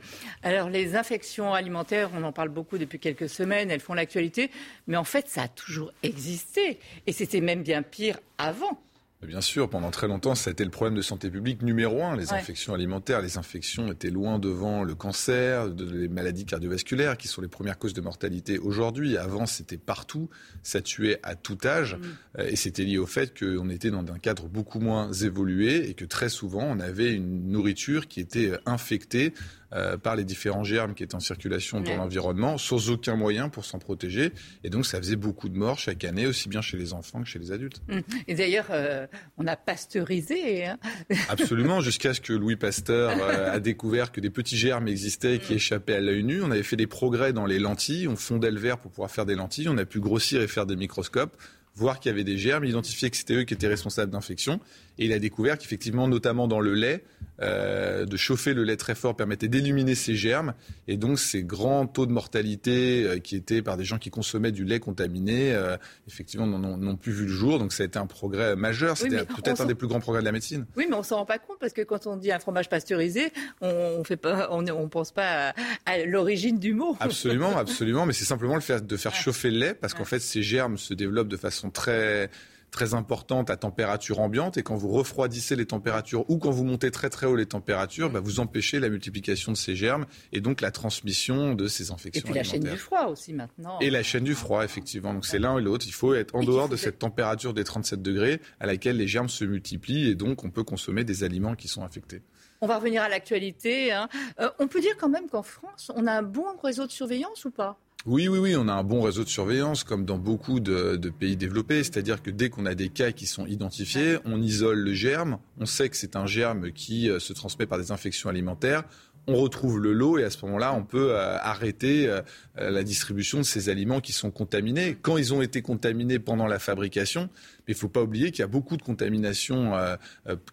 Alors, 0.43 0.69
les 0.69 0.95
infections 0.95 1.51
alimentaires, 1.51 2.11
on 2.13 2.23
en 2.23 2.31
parle 2.31 2.49
beaucoup 2.49 2.77
depuis 2.77 2.99
quelques 2.99 3.27
semaines, 3.27 3.71
elles 3.71 3.79
font 3.79 3.95
l'actualité, 3.95 4.51
mais 4.85 4.97
en 4.97 5.03
fait, 5.03 5.27
ça 5.27 5.41
a 5.41 5.47
toujours 5.47 5.91
existé. 6.03 6.77
Et 7.07 7.11
c'était 7.11 7.41
même 7.41 7.63
bien 7.63 7.81
pire 7.81 8.19
avant. 8.37 8.79
Bien 9.25 9.41
sûr, 9.41 9.67
pendant 9.67 9.89
très 9.89 10.07
longtemps, 10.07 10.35
ça 10.35 10.51
a 10.51 10.53
été 10.53 10.63
le 10.63 10.69
problème 10.69 10.95
de 10.95 11.01
santé 11.01 11.31
publique 11.31 11.63
numéro 11.63 12.03
un, 12.03 12.15
les 12.15 12.33
infections 12.33 12.75
alimentaires. 12.75 13.19
Les 13.19 13.39
infections 13.39 13.91
étaient 13.91 14.11
loin 14.11 14.37
devant 14.37 14.83
le 14.83 14.93
cancer, 14.93 15.69
les 15.69 16.07
maladies 16.07 16.45
cardiovasculaires, 16.45 17.17
qui 17.17 17.27
sont 17.27 17.41
les 17.41 17.47
premières 17.47 17.79
causes 17.79 17.95
de 17.95 18.01
mortalité 18.01 18.59
aujourd'hui. 18.59 19.17
Avant, 19.17 19.47
c'était 19.47 19.79
partout, 19.79 20.29
ça 20.61 20.81
tuait 20.81 21.19
à 21.23 21.33
tout 21.33 21.57
âge, 21.65 21.95
mm. 21.95 22.01
euh, 22.39 22.47
et 22.47 22.55
c'était 22.55 22.83
lié 22.83 22.99
au 22.99 23.07
fait 23.07 23.37
qu'on 23.37 23.71
était 23.71 23.89
dans 23.89 24.05
un 24.13 24.19
cadre 24.19 24.47
beaucoup 24.47 24.79
moins 24.79 25.11
évolué 25.11 25.89
et 25.89 25.95
que 25.95 26.05
très 26.05 26.29
souvent, 26.29 26.63
on 26.63 26.79
avait 26.79 27.11
une 27.11 27.49
nourriture 27.49 28.07
qui 28.07 28.19
était 28.19 28.51
infectée 28.67 29.33
euh, 29.73 29.97
par 29.97 30.15
les 30.15 30.23
différents 30.23 30.63
germes 30.63 30.93
qui 30.93 31.03
étaient 31.03 31.15
en 31.15 31.19
circulation 31.19 31.81
dans 31.81 31.97
l'environnement, 31.97 32.57
sans 32.57 32.89
aucun 32.89 33.17
moyen 33.17 33.49
pour 33.49 33.65
s'en 33.65 33.79
protéger. 33.79 34.31
Et 34.63 34.69
donc, 34.69 34.85
ça 34.85 34.97
faisait 34.97 35.17
beaucoup 35.17 35.49
de 35.49 35.57
morts 35.57 35.77
chaque 35.77 36.05
année, 36.05 36.25
aussi 36.25 36.47
bien 36.47 36.61
chez 36.61 36.77
les 36.77 36.93
enfants 36.93 37.21
que 37.21 37.27
chez 37.27 37.37
les 37.37 37.51
adultes. 37.51 37.81
Mmh. 37.89 37.99
Et 38.29 38.35
d'ailleurs, 38.35 38.67
euh, 38.69 39.07
on 39.37 39.45
a 39.45 39.57
pasteurisé. 39.57 40.65
Hein 40.65 40.77
Absolument, 41.29 41.81
jusqu'à 41.81 42.13
ce 42.13 42.21
que 42.21 42.31
Louis 42.31 42.55
Pasteur 42.55 43.11
euh, 43.19 43.51
a 43.51 43.59
découvert 43.59 44.13
que 44.13 44.21
des 44.21 44.29
petits 44.29 44.57
germes 44.57 44.87
existaient 44.87 45.35
et 45.35 45.39
qui 45.39 45.51
mmh. 45.51 45.57
échappaient 45.57 45.95
à 45.95 45.99
l'œil 46.01 46.23
nu. 46.23 46.41
On 46.41 46.51
avait 46.51 46.63
fait 46.63 46.77
des 46.77 46.87
progrès 46.87 47.33
dans 47.33 47.45
les 47.45 47.59
lentilles. 47.59 48.07
On 48.07 48.15
fondait 48.15 48.51
le 48.51 48.59
verre 48.59 48.77
pour 48.77 48.91
pouvoir 48.91 49.11
faire 49.11 49.25
des 49.25 49.35
lentilles. 49.35 49.67
On 49.67 49.77
a 49.77 49.85
pu 49.85 49.99
grossir 49.99 50.41
et 50.41 50.47
faire 50.47 50.65
des 50.65 50.77
microscopes 50.77 51.35
voir 51.77 51.99
qu'il 51.99 52.09
y 52.09 52.13
avait 52.13 52.23
des 52.23 52.37
germes, 52.37 52.65
identifier 52.65 53.09
que 53.09 53.15
c'était 53.15 53.35
eux 53.35 53.43
qui 53.43 53.53
étaient 53.53 53.67
responsables 53.67 54.11
d'infection. 54.11 54.59
Et 54.97 55.05
il 55.05 55.13
a 55.13 55.19
découvert 55.19 55.57
qu'effectivement, 55.59 56.07
notamment 56.07 56.47
dans 56.47 56.59
le 56.59 56.73
lait, 56.73 57.03
euh, 57.41 58.05
de 58.05 58.17
chauffer 58.17 58.53
le 58.53 58.63
lait 58.63 58.77
très 58.77 58.95
fort 58.95 59.15
permettait 59.15 59.47
d'éliminer 59.47 59.95
ces 59.95 60.15
germes. 60.15 60.53
Et 60.87 60.97
donc, 60.97 61.19
ces 61.19 61.43
grands 61.43 61.85
taux 61.85 62.05
de 62.05 62.11
mortalité 62.11 63.03
euh, 63.03 63.19
qui 63.19 63.35
étaient 63.35 63.61
par 63.61 63.77
des 63.77 63.83
gens 63.83 63.99
qui 63.99 64.09
consommaient 64.09 64.51
du 64.51 64.65
lait 64.65 64.79
contaminé, 64.79 65.53
euh, 65.53 65.77
effectivement, 66.07 66.47
n'ont 66.47 66.95
plus 66.95 67.11
vu 67.11 67.25
le 67.25 67.31
jour. 67.31 67.59
Donc, 67.59 67.73
ça 67.73 67.83
a 67.83 67.85
été 67.85 67.99
un 67.99 68.07
progrès 68.07 68.55
majeur. 68.55 68.97
C'était 68.97 69.25
peut-être 69.25 69.61
un 69.61 69.65
des 69.65 69.75
plus 69.75 69.87
grands 69.87 69.99
progrès 69.99 70.21
de 70.21 70.25
la 70.25 70.31
médecine. 70.31 70.65
Oui, 70.75 70.87
mais 70.89 70.95
on 70.95 71.03
s'en 71.03 71.17
rend 71.17 71.25
pas 71.25 71.37
compte 71.37 71.57
parce 71.59 71.73
que 71.73 71.81
quand 71.81 72.07
on 72.07 72.17
dit 72.17 72.31
un 72.31 72.39
fromage 72.39 72.69
pasteurisé, 72.69 73.31
on 73.61 74.03
fait 74.03 74.17
pas, 74.17 74.49
on, 74.51 74.65
on 74.67 74.89
pense 74.89 75.11
pas 75.11 75.53
à, 75.85 75.97
l'origine 76.05 76.57
du 76.57 76.73
mot. 76.73 76.97
Absolument, 76.99 77.57
absolument. 77.57 78.05
Mais 78.05 78.13
c'est 78.13 78.25
simplement 78.25 78.55
le 78.55 78.61
fait 78.61 78.85
de 78.85 78.97
faire 78.97 79.13
chauffer 79.13 79.51
le 79.51 79.59
lait 79.59 79.73
parce 79.73 79.93
qu'en 79.93 80.05
fait, 80.05 80.19
ces 80.19 80.41
germes 80.41 80.77
se 80.77 80.93
développent 80.93 81.27
de 81.27 81.37
façon 81.37 81.69
très 81.69 82.29
très 82.71 82.93
importante 82.93 83.49
à 83.49 83.57
température 83.57 84.19
ambiante 84.19 84.57
et 84.57 84.63
quand 84.63 84.75
vous 84.75 84.89
refroidissez 84.89 85.55
les 85.55 85.65
températures 85.65 86.29
ou 86.29 86.37
quand 86.37 86.51
vous 86.51 86.63
montez 86.63 86.91
très 86.91 87.09
très 87.09 87.25
haut 87.25 87.35
les 87.35 87.45
températures, 87.45 88.09
bah, 88.09 88.19
vous 88.19 88.39
empêchez 88.39 88.79
la 88.79 88.89
multiplication 88.89 89.51
de 89.51 89.57
ces 89.57 89.75
germes 89.75 90.05
et 90.33 90.41
donc 90.41 90.61
la 90.61 90.71
transmission 90.71 91.53
de 91.53 91.67
ces 91.67 91.91
infections. 91.91 92.21
Et 92.21 92.23
puis 92.23 92.33
la 92.33 92.43
chaîne 92.43 92.63
du 92.63 92.77
froid 92.77 93.05
aussi 93.05 93.33
maintenant. 93.33 93.79
Et 93.79 93.89
la 93.89 94.03
chaîne 94.03 94.23
du 94.23 94.35
froid, 94.35 94.63
effectivement. 94.63 95.13
Donc 95.13 95.25
c'est 95.25 95.39
l'un 95.39 95.57
et 95.57 95.61
l'autre. 95.61 95.85
Il 95.87 95.93
faut 95.93 96.13
être 96.13 96.35
en 96.35 96.43
dehors 96.43 96.69
de 96.69 96.75
cette 96.75 96.99
température 96.99 97.53
des 97.53 97.63
37 97.63 98.01
degrés 98.01 98.41
à 98.59 98.65
laquelle 98.65 98.97
les 98.97 99.07
germes 99.07 99.29
se 99.29 99.45
multiplient 99.45 100.09
et 100.09 100.15
donc 100.15 100.43
on 100.43 100.49
peut 100.49 100.63
consommer 100.63 101.03
des 101.03 101.23
aliments 101.23 101.55
qui 101.55 101.67
sont 101.67 101.83
infectés. 101.83 102.21
On 102.61 102.67
va 102.67 102.77
revenir 102.77 103.03
à 103.03 103.09
l'actualité. 103.09 103.91
Hein. 103.91 104.09
Euh, 104.39 104.49
on 104.59 104.67
peut 104.67 104.81
dire 104.81 104.97
quand 104.97 105.09
même 105.09 105.29
qu'en 105.29 105.43
France, 105.43 105.91
on 105.95 106.07
a 106.07 106.11
un 106.11 106.23
bon 106.23 106.45
réseau 106.63 106.87
de 106.87 106.91
surveillance 106.91 107.45
ou 107.45 107.51
pas? 107.51 107.79
Oui, 108.05 108.27
oui, 108.27 108.37
oui, 108.37 108.55
on 108.55 108.67
a 108.67 108.73
un 108.73 108.83
bon 108.83 109.01
réseau 109.01 109.23
de 109.23 109.29
surveillance, 109.29 109.83
comme 109.83 110.05
dans 110.05 110.17
beaucoup 110.17 110.59
de, 110.59 111.09
pays 111.09 111.35
développés. 111.35 111.83
C'est-à-dire 111.83 112.21
que 112.21 112.29
dès 112.29 112.49
qu'on 112.49 112.65
a 112.65 112.75
des 112.75 112.89
cas 112.89 113.11
qui 113.11 113.25
sont 113.25 113.45
identifiés, 113.45 114.17
on 114.23 114.41
isole 114.41 114.79
le 114.79 114.93
germe. 114.93 115.39
On 115.59 115.65
sait 115.65 115.89
que 115.89 115.97
c'est 115.97 116.15
un 116.15 116.25
germe 116.25 116.71
qui 116.71 117.09
se 117.19 117.33
transmet 117.33 117.65
par 117.65 117.77
des 117.77 117.91
infections 117.91 118.29
alimentaires 118.29 118.83
on 119.27 119.35
retrouve 119.35 119.79
le 119.79 119.91
lot 119.91 120.17
et 120.17 120.23
à 120.23 120.29
ce 120.29 120.43
moment-là, 120.45 120.73
on 120.73 120.83
peut 120.83 121.11
euh, 121.11 121.37
arrêter 121.39 122.07
euh, 122.07 122.21
euh, 122.57 122.71
la 122.71 122.83
distribution 122.83 123.39
de 123.39 123.43
ces 123.43 123.67
aliments 123.67 123.99
qui 123.99 124.13
sont 124.13 124.31
contaminés. 124.31 124.97
Quand 125.01 125.17
ils 125.17 125.33
ont 125.33 125.41
été 125.41 125.61
contaminés 125.61 126.17
pendant 126.17 126.47
la 126.47 126.59
fabrication, 126.59 127.29
mais 127.67 127.73
il 127.73 127.75
ne 127.75 127.79
faut 127.79 127.89
pas 127.89 128.01
oublier 128.01 128.31
qu'il 128.31 128.39
y 128.39 128.43
a 128.43 128.47
beaucoup 128.47 128.77
de 128.77 128.81
contaminations 128.81 129.73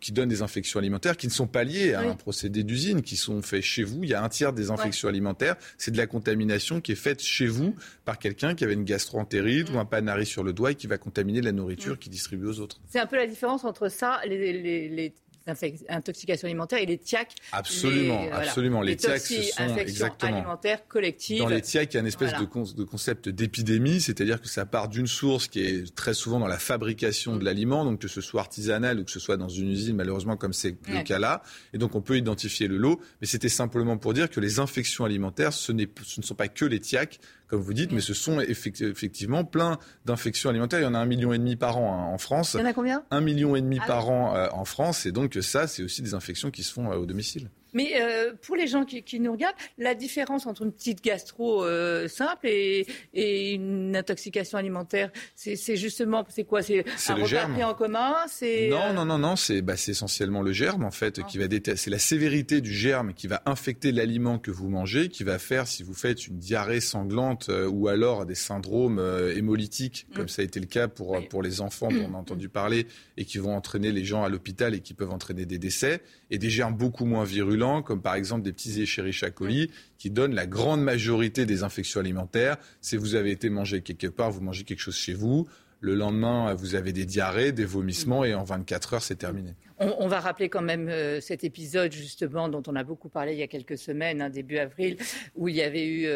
qui 0.01 0.11
donnent 0.11 0.29
des 0.29 0.43
infections 0.43 0.81
alimentaires 0.81 1.17
qui 1.17 1.29
ne 1.29 1.33
sont 1.33 1.47
pas 1.47 1.63
liées 1.63 1.95
à 1.95 2.01
un 2.01 2.17
procédé 2.17 2.65
d'usine, 2.65 3.03
qui 3.03 3.15
sont 3.15 3.41
faits 3.41 3.63
chez 3.63 3.85
vous. 3.85 4.03
Il 4.03 4.11
y 4.11 4.15
a 4.15 4.23
un 4.25 4.29
tiers 4.29 4.53
des 4.53 4.73
infections 4.73 5.09
alimentaires, 5.09 5.55
c'est 5.79 5.93
de 5.93 5.97
la 5.97 6.09
contamination 6.09 6.81
qui 6.81 6.91
est 6.91 6.97
faite 6.97 7.23
chez 7.23 7.47
vous 7.47 7.77
par 8.05 8.19
quelqu'un 8.19 8.57
qui 8.57 8.65
avait 8.65 8.73
une 8.73 8.83
gastroentérite 8.83 9.71
ou 9.71 9.79
un 9.79 9.85
panari 9.85 10.27
sur 10.27 10.43
le 10.43 10.53
doigt 10.53 10.73
et 10.73 10.75
qui 10.75 10.89
va 10.89 10.99
contaminer 10.99 11.41
la 11.41 11.53
nourriture 11.53 12.01
qui 12.01 12.11
distribue 12.11 12.47
aux 12.47 12.59
autres. 12.59 12.81
C'est 12.89 12.99
un 12.99 13.07
peu 13.07 13.17
la 13.17 13.29
différence 13.29 13.65
entre 13.65 13.89
ça, 13.89 14.21
les 14.27 15.15
intoxication 15.47 16.47
alimentaire 16.47 16.81
et 16.81 16.87
les 16.87 16.99
TIAC. 16.99 17.35
Absolument, 17.53 18.25
les, 18.25 18.31
absolument. 18.31 18.81
Les, 18.83 18.97
TIAC, 18.97 19.21
ce 19.21 19.43
sont 19.43 19.77
exactement 19.77 20.39
alimentaires 20.39 20.87
collectives. 20.89 21.39
Dans 21.39 21.49
les 21.49 21.61
TIAC, 21.61 21.93
il 21.93 21.95
y 21.95 21.99
a 21.99 22.01
une 22.01 22.07
espèce 22.07 22.33
de, 22.33 22.75
de, 22.75 22.85
concept 22.85 23.29
d'épidémie, 23.29 24.01
c'est-à-dire 24.01 24.41
que 24.41 24.49
ça 24.49 24.67
part 24.67 24.89
d'une 24.89 25.07
source 25.07 25.49
qui 25.49 25.61
est 25.61 25.95
très 25.95 26.15
souvent 26.15 26.39
dans 26.39 26.47
la 26.47 26.59
fabrication 26.59 27.37
de 27.37 27.45
l'aliment, 27.45 27.85
donc 27.85 28.01
que 28.01 28.09
ce 28.09 28.21
soit 28.21 28.41
artisanal 28.41 29.01
ou 29.01 29.05
que 29.05 29.11
ce 29.11 29.21
soit 29.21 29.37
dans 29.37 29.49
une 29.49 29.71
usine, 29.71 29.97
malheureusement 29.97 30.37
comme 30.37 30.53
c'est 30.53 30.77
le 30.89 31.03
cas 31.03 31.19
là. 31.19 31.43
Et 31.73 31.79
donc 31.79 31.95
on 31.95 32.01
peut 32.01 32.17
identifier 32.17 32.69
le 32.69 32.77
lot, 32.77 33.01
mais 33.21 33.27
c'était 33.27 33.49
simplement 33.49 33.97
pour 33.99 34.15
dire 34.15 34.31
que 34.31 34.41
les 34.41 34.59
infections 34.59 35.05
alimentaires, 35.05 35.53
ce, 35.53 35.73
ce 36.05 36.21
ne 36.21 36.25
sont 36.25 36.35
pas 36.35 36.49
que 36.49 36.65
les 36.65 36.81
TIAC, 36.81 37.21
comme 37.47 37.61
vous 37.61 37.75
dites, 37.75 37.93
mais 37.93 38.01
ce 38.01 38.15
sont 38.15 38.41
effectivement 38.41 39.45
plein 39.45 39.79
d'infections 40.07 40.51
alimentaires. 40.51 40.81
Il 40.81 40.85
y 40.85 40.87
en 40.87 40.95
a 40.95 40.99
un 40.99 41.07
million 41.07 41.33
et 41.33 41.39
demi 41.39 41.57
par 41.57 41.77
an 41.79 41.95
hein, 41.95 42.13
en 42.13 42.19
France. 42.19 42.55
Il 42.55 42.61
y 42.61 42.63
en 42.63 42.67
a 42.67 42.73
combien? 42.73 43.05
Un 43.11 43.21
million 43.21 43.55
et 43.55 43.61
demi 43.61 43.79
ah 43.83 43.87
par 43.87 44.09
an 44.09 44.35
euh, 44.35 44.49
en 44.53 44.65
France, 44.65 45.07
et 45.07 45.13
donc 45.13 45.34
ça, 45.41 45.67
c'est 45.67 45.83
aussi 45.83 46.03
des 46.03 46.15
infections 46.15 46.51
qui 46.51 46.63
se 46.63 46.73
font 46.73 46.91
euh, 46.93 46.97
au 46.97 47.07
domicile. 47.07 47.51
Mais 47.75 47.95
euh, 47.97 48.33
pour 48.41 48.57
les 48.57 48.67
gens 48.67 48.85
qui, 48.85 49.03
qui, 49.03 49.21
nous 49.21 49.33
regardent, 49.33 49.57
la 49.79 49.95
différence 49.95 50.47
entre 50.47 50.63
une 50.63 50.73
petite 50.73 51.03
gastro 51.03 51.65
euh, 51.65 52.09
simple 52.09 52.47
et, 52.47 52.87
et, 53.13 53.53
une 53.53 53.97
intoxication 53.97 54.57
alimentaire, 54.57 55.11
c'est 55.35 55.77
justement, 55.77 56.25
c'est 56.29 56.45
quoi? 56.45 56.63
C'est 56.63 56.85
un 57.09 57.17
le 57.17 57.25
germe. 57.25 57.53
pris 57.53 57.65
en 57.65 57.75
commun 57.75 58.15
C'est 58.29 58.69
non, 58.69 58.79
euh, 58.79 58.93
non, 58.93 59.05
non, 59.05 59.19
non, 59.19 59.37
c'est 59.37 59.61
bah, 59.61 59.75
essentiellement 59.75 60.43
le 60.43 60.53
germe 60.53 60.85
en 60.85 60.91
fait 60.91 61.21
ah. 61.21 61.27
qui 61.27 61.39
va 61.39 61.45
c'est 61.77 61.91
la 61.91 61.99
sévérité 61.99 62.61
du 62.61 62.73
germe 62.73 63.13
qui 63.13 63.27
va 63.27 63.43
infecter 63.45 63.93
l'aliment 63.93 64.39
que 64.39 64.51
vous 64.51 64.69
mangez, 64.69 65.09
qui 65.09 65.25
va 65.25 65.39
faire 65.39 65.67
si 65.67 65.83
vous 65.83 65.95
faites 65.95 66.27
une 66.27 66.39
diarrhée 66.39 66.81
sanglante 66.81 67.51
ou 67.71 67.89
alors 67.89 68.25
des 68.25 68.35
syndromes 68.35 69.01
hémolytiques, 69.37 70.07
comme 70.15 70.25
mm. 70.25 70.29
ça 70.29 70.43
a 70.43 70.45
été 70.45 70.61
le 70.61 70.67
cas 70.67 70.89
pour 70.89 71.21
pour 71.29 71.43
les 71.43 71.61
enfants 71.61 71.89
dont 71.89 72.09
on 72.11 72.15
a 72.15 72.19
entendu 72.25 72.49
parler 72.49 72.87
et 73.17 73.25
qui 73.25 73.39
vont 73.39 73.55
entraîner 73.55 73.93
les 73.93 74.05
gens 74.05 74.25
à 74.25 74.29
l'hôpital 74.29 74.75
et 74.75 74.81
qui 74.81 74.95
peuvent 74.95 75.11
entraîner 75.13 75.47
des 75.47 75.59
décès, 75.59 76.01
et 76.31 76.39
des 76.39 76.51
germes 76.51 76.75
beaucoup 76.75 77.05
moins 77.05 77.25
virulents 77.25 77.64
comme 77.83 78.03
par 78.03 78.15
exemple 78.15 78.43
des 78.43 78.53
petits 78.53 78.83
Escherichia 78.83 79.31
coli, 79.31 79.71
qui 79.99 80.11
donnent 80.11 80.35
la 80.35 80.47
grande 80.47 80.83
majorité 80.83 81.47
des 81.47 81.63
infections 81.63 82.01
alimentaires. 82.01 82.57
Si 82.81 82.97
vous 82.97 83.15
avez 83.15 83.31
été 83.31 83.49
mangé 83.49 83.81
quelque 83.81 84.07
part, 84.07 84.31
vous 84.31 84.41
mangez 84.41 84.65
quelque 84.65 84.81
chose 84.81 84.97
chez 84.97 85.15
vous, 85.15 85.49
le 85.85 85.95
lendemain, 85.95 86.55
vous 86.55 86.77
avez 86.77 86.95
des 86.95 87.05
diarrhées, 87.05 87.53
des 87.53 87.67
vomissements, 87.67 88.25
et 88.25 88.35
en 88.35 88.43
24 88.43 88.95
heures, 88.95 89.03
c'est 89.03 89.17
terminé. 89.17 89.55
On, 89.79 90.07
va 90.07 90.21
rappeler 90.21 90.49
quand 90.49 90.63
même 90.63 90.89
euh, 90.89 91.21
cet 91.21 91.45
épisode, 91.45 91.93
justement, 91.93 92.49
dont 92.49 92.63
on 92.69 92.75
a 92.75 92.85
beaucoup 92.85 93.11
parlé 93.11 93.35
il 93.35 93.39
y 93.39 93.43
a 93.43 93.49
quelques 93.49 93.77
semaines, 93.77 94.23
hein, 94.23 94.31
début 94.31 94.57
avril, 94.57 94.97
où 95.35 95.49
il 95.49 95.57
y 95.57 95.63
avait 95.63 95.87
eu 95.87 96.07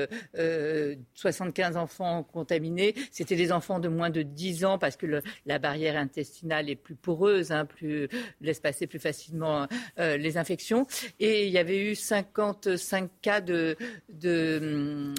75 1.14 1.74
euh, 1.74 1.78
euh, 1.78 1.82
enfants 1.82 2.22
contaminés. 2.22 2.94
C'était 3.10 3.36
des 3.36 3.52
enfants 3.52 3.78
de 3.78 3.88
moins 3.88 4.08
de 4.08 4.22
10 4.22 4.64
ans, 4.64 4.78
parce 4.78 4.96
que 4.96 5.20
la 5.44 5.58
barrière 5.58 5.96
intestinale 5.96 6.70
est 6.70 6.76
plus 6.76 6.94
poreuse, 6.94 7.52
hein, 7.52 7.66
plus, 7.66 8.08
laisse 8.40 8.60
passer 8.60 8.86
plus 8.86 9.00
facilement 9.00 9.66
les 9.98 10.38
infections. 10.38 10.86
Et 11.20 11.46
il 11.46 11.52
y 11.52 11.58
avait 11.58 11.90
eu 11.90 11.94
55 11.94 13.10
cas 13.20 13.40
de, 13.42 13.76
de 14.08 15.12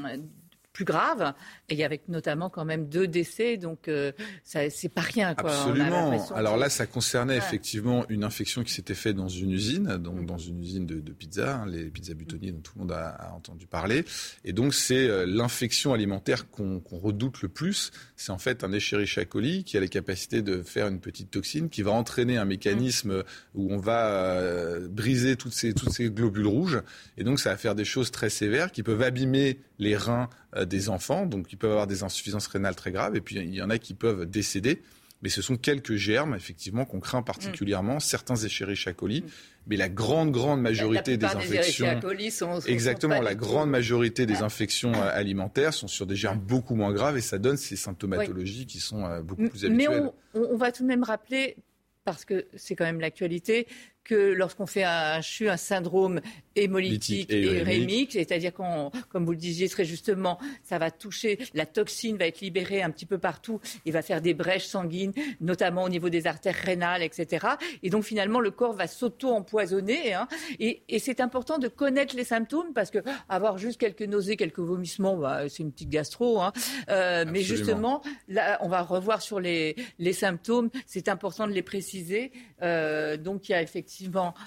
plus 0.79 0.86
grave, 0.86 1.33
et 1.67 1.83
avec 1.83 2.07
notamment 2.07 2.50
quand 2.50 2.63
même 2.63 2.88
deux 2.88 3.05
décès, 3.05 3.57
donc 3.57 3.89
euh, 3.89 4.13
c'est 4.45 4.88
pas 4.88 5.01
rien. 5.01 5.36
Quoi. 5.36 5.51
Absolument. 5.51 6.31
Alors 6.33 6.55
là, 6.55 6.69
ça 6.69 6.86
concernait 6.86 7.36
effectivement 7.36 8.05
une 8.07 8.24
infection 8.24 8.63
qui 8.63 8.71
s'était 8.71 8.93
faite 8.93 9.17
dans 9.17 9.27
une 9.27 9.51
usine, 9.51 9.98
donc 9.98 10.25
dans 10.25 10.38
une 10.38 10.62
usine 10.62 10.86
de, 10.86 11.01
de 11.01 11.12
pizza, 11.12 11.57
hein, 11.57 11.65
les 11.67 11.89
pizzas 11.89 12.13
butonniers 12.13 12.53
dont 12.53 12.62
tout 12.62 12.71
le 12.75 12.79
monde 12.83 12.93
a, 12.93 13.33
entendu 13.36 13.67
parler. 13.67 14.05
Et 14.45 14.53
donc 14.53 14.74
c'est 14.74 15.09
euh, 15.09 15.25
l'infection 15.27 15.93
alimentaire 15.93 16.50
qu'on 16.50 16.81
redoute 16.89 17.41
le 17.41 17.50
plus. 17.50 17.91
C'est 18.15 18.31
en 18.31 18.38
fait 18.38 18.63
un 18.63 18.71
Escherichia 18.71 19.25
coli 19.25 19.65
qui 19.65 19.75
a 19.75 19.81
la 19.81 19.89
capacité 19.89 20.41
de 20.41 20.62
faire 20.62 20.88
une 20.88 21.01
petite 21.01 21.29
toxine 21.29 21.67
qui 21.67 21.82
va 21.82 21.91
entraîner 21.91 22.38
un 22.38 22.45
mécanisme 22.45 23.25
où 23.54 23.73
on 23.73 23.80
va 23.80 24.08
euh, 24.08 24.88
briser 24.88 25.36
toutes 25.36 25.51
ces, 25.51 25.73
toutes 25.73 25.91
ces 25.91 26.10
globules 26.10 26.47
rouges. 26.47 26.82
Et 27.17 27.25
donc 27.25 27.38
ça 27.41 27.49
va 27.49 27.58
faire 27.58 27.75
des 27.75 27.84
choses 27.84 28.12
très 28.12 28.30
sévères 28.30 28.71
qui 28.71 28.82
peuvent 28.82 29.01
abîmer 29.01 29.60
les 29.80 29.96
reins 29.96 30.30
euh, 30.56 30.65
des 30.65 30.89
enfants, 30.89 31.26
donc 31.26 31.52
ils 31.52 31.58
peuvent 31.58 31.72
avoir 31.72 31.88
des 31.88 32.04
insuffisances 32.04 32.48
rénales 32.48 32.76
très 32.76 32.92
graves, 32.92 33.15
et 33.15 33.22
puis 33.22 33.38
il 33.38 33.54
y 33.56 33.62
en 33.62 33.70
a 33.70 33.78
qui 33.78 33.94
peuvent 33.94 34.26
décéder. 34.26 34.82
Mais 35.22 35.28
ce 35.28 35.42
sont 35.42 35.58
quelques 35.58 35.96
germes, 35.96 36.34
effectivement, 36.34 36.86
qu'on 36.86 37.02
craint 37.02 37.22
particulièrement, 37.22 37.98
mm. 37.98 38.02
certains 38.02 38.36
Escherichia 38.36 38.94
coli, 38.94 39.22
mm. 39.22 39.26
mais 39.68 39.76
la 39.76 39.89
grande, 39.89 40.32
grande 40.32 40.62
majorité 40.62 41.18
des 41.18 41.26
infections... 41.26 42.00
Des 42.18 42.30
sont, 42.30 42.60
exactement, 42.62 43.22
la 43.22 43.36
grande 43.36 43.70
majorité 43.70 44.26
des 44.26 44.44
infections 44.44 44.94
euh, 44.94 45.10
alimentaires 45.12 45.74
sont 45.74 45.89
sur 45.89 46.06
des 46.06 46.15
germes 46.15 46.39
beaucoup 46.39 46.76
moins 46.76 46.94
graves, 46.94 47.18
et 47.18 47.22
ça 47.22 47.38
donne 47.38 47.58
ces 47.58 47.76
symptomatologies 47.76 48.65
qui 48.65 48.80
sont 48.80 49.06
euh, 49.06 49.22
beaucoup 49.22 49.50
plus 49.50 49.65
habituelles. 49.65 49.74
Mais 49.76 49.88
on, 50.36 50.54
on 50.54 50.56
va 50.56 50.72
tout 50.72 50.84
de 50.84 50.88
même 50.88 51.04
rappeler 51.04 51.58
parce 52.06 52.26
que 52.26 52.48
c'est 52.56 52.76
quand 52.76 52.86
même 52.86 53.02
l'actualité, 53.02 53.68
que 54.03 54.15
lorsqu'on 54.15 54.65
fait 54.65 54.83
un 54.83 55.21
CHU, 55.21 55.49
un 55.49 55.57
syndrome 55.57 56.21
hémolytique 56.55 57.31
et, 57.31 57.59
urémique, 57.59 58.13
c'est-à-dire 58.13 58.53
qu'on, 58.53 58.91
comme 59.09 59.25
vous 59.25 59.31
le 59.31 59.38
disiez 59.38 59.69
très 59.69 59.85
justement, 59.85 60.39
ça 60.63 60.77
va 60.77 60.91
toucher, 60.91 61.39
la 61.53 61.65
toxine 61.65 62.17
va 62.17 62.27
être 62.27 62.41
libérée 62.41 62.81
un 62.81 62.89
petit 62.89 63.05
peu 63.05 63.17
partout 63.17 63.59
et 63.85 63.91
va 63.91 64.01
faire 64.01 64.21
des 64.21 64.33
brèches 64.33 64.65
sanguines, 64.65 65.13
notamment 65.41 65.83
au 65.83 65.89
niveau 65.89 66.09
des 66.09 66.27
artères 66.27 66.55
rénales, 66.55 67.03
etc. 67.03 67.47
Et 67.83 67.89
donc 67.89 68.03
finalement, 68.03 68.39
le 68.39 68.51
corps 68.51 68.73
va 68.73 68.88
s'auto-empoisonner. 68.88 70.13
Hein. 70.13 70.27
Et, 70.59 70.81
c'est 70.99 71.21
important 71.21 71.59
de 71.59 71.67
connaître 71.67 72.15
les 72.15 72.25
symptômes 72.25 72.73
parce 72.73 72.91
que 72.91 72.99
avoir 73.29 73.57
juste 73.57 73.79
quelques 73.79 74.01
nausées, 74.01 74.35
quelques 74.35 74.59
vomissements, 74.59 75.15
bah, 75.15 75.47
c'est 75.47 75.63
une 75.63 75.71
petite 75.71 75.89
gastro. 75.89 76.41
Hein. 76.41 76.51
Euh, 76.89 77.25
mais 77.27 77.41
justement, 77.41 78.01
là, 78.27 78.57
on 78.62 78.67
va 78.67 78.81
revoir 78.81 79.21
sur 79.21 79.39
les, 79.39 79.75
les 79.97 80.13
symptômes. 80.13 80.69
C'est 80.85 81.07
important 81.07 81.47
de 81.47 81.53
les 81.53 81.62
préciser. 81.62 82.31
Euh, 82.62 83.15
donc 83.15 83.47
il 83.47 83.53
y 83.53 83.55
a 83.55 83.62
effectivement 83.62 83.88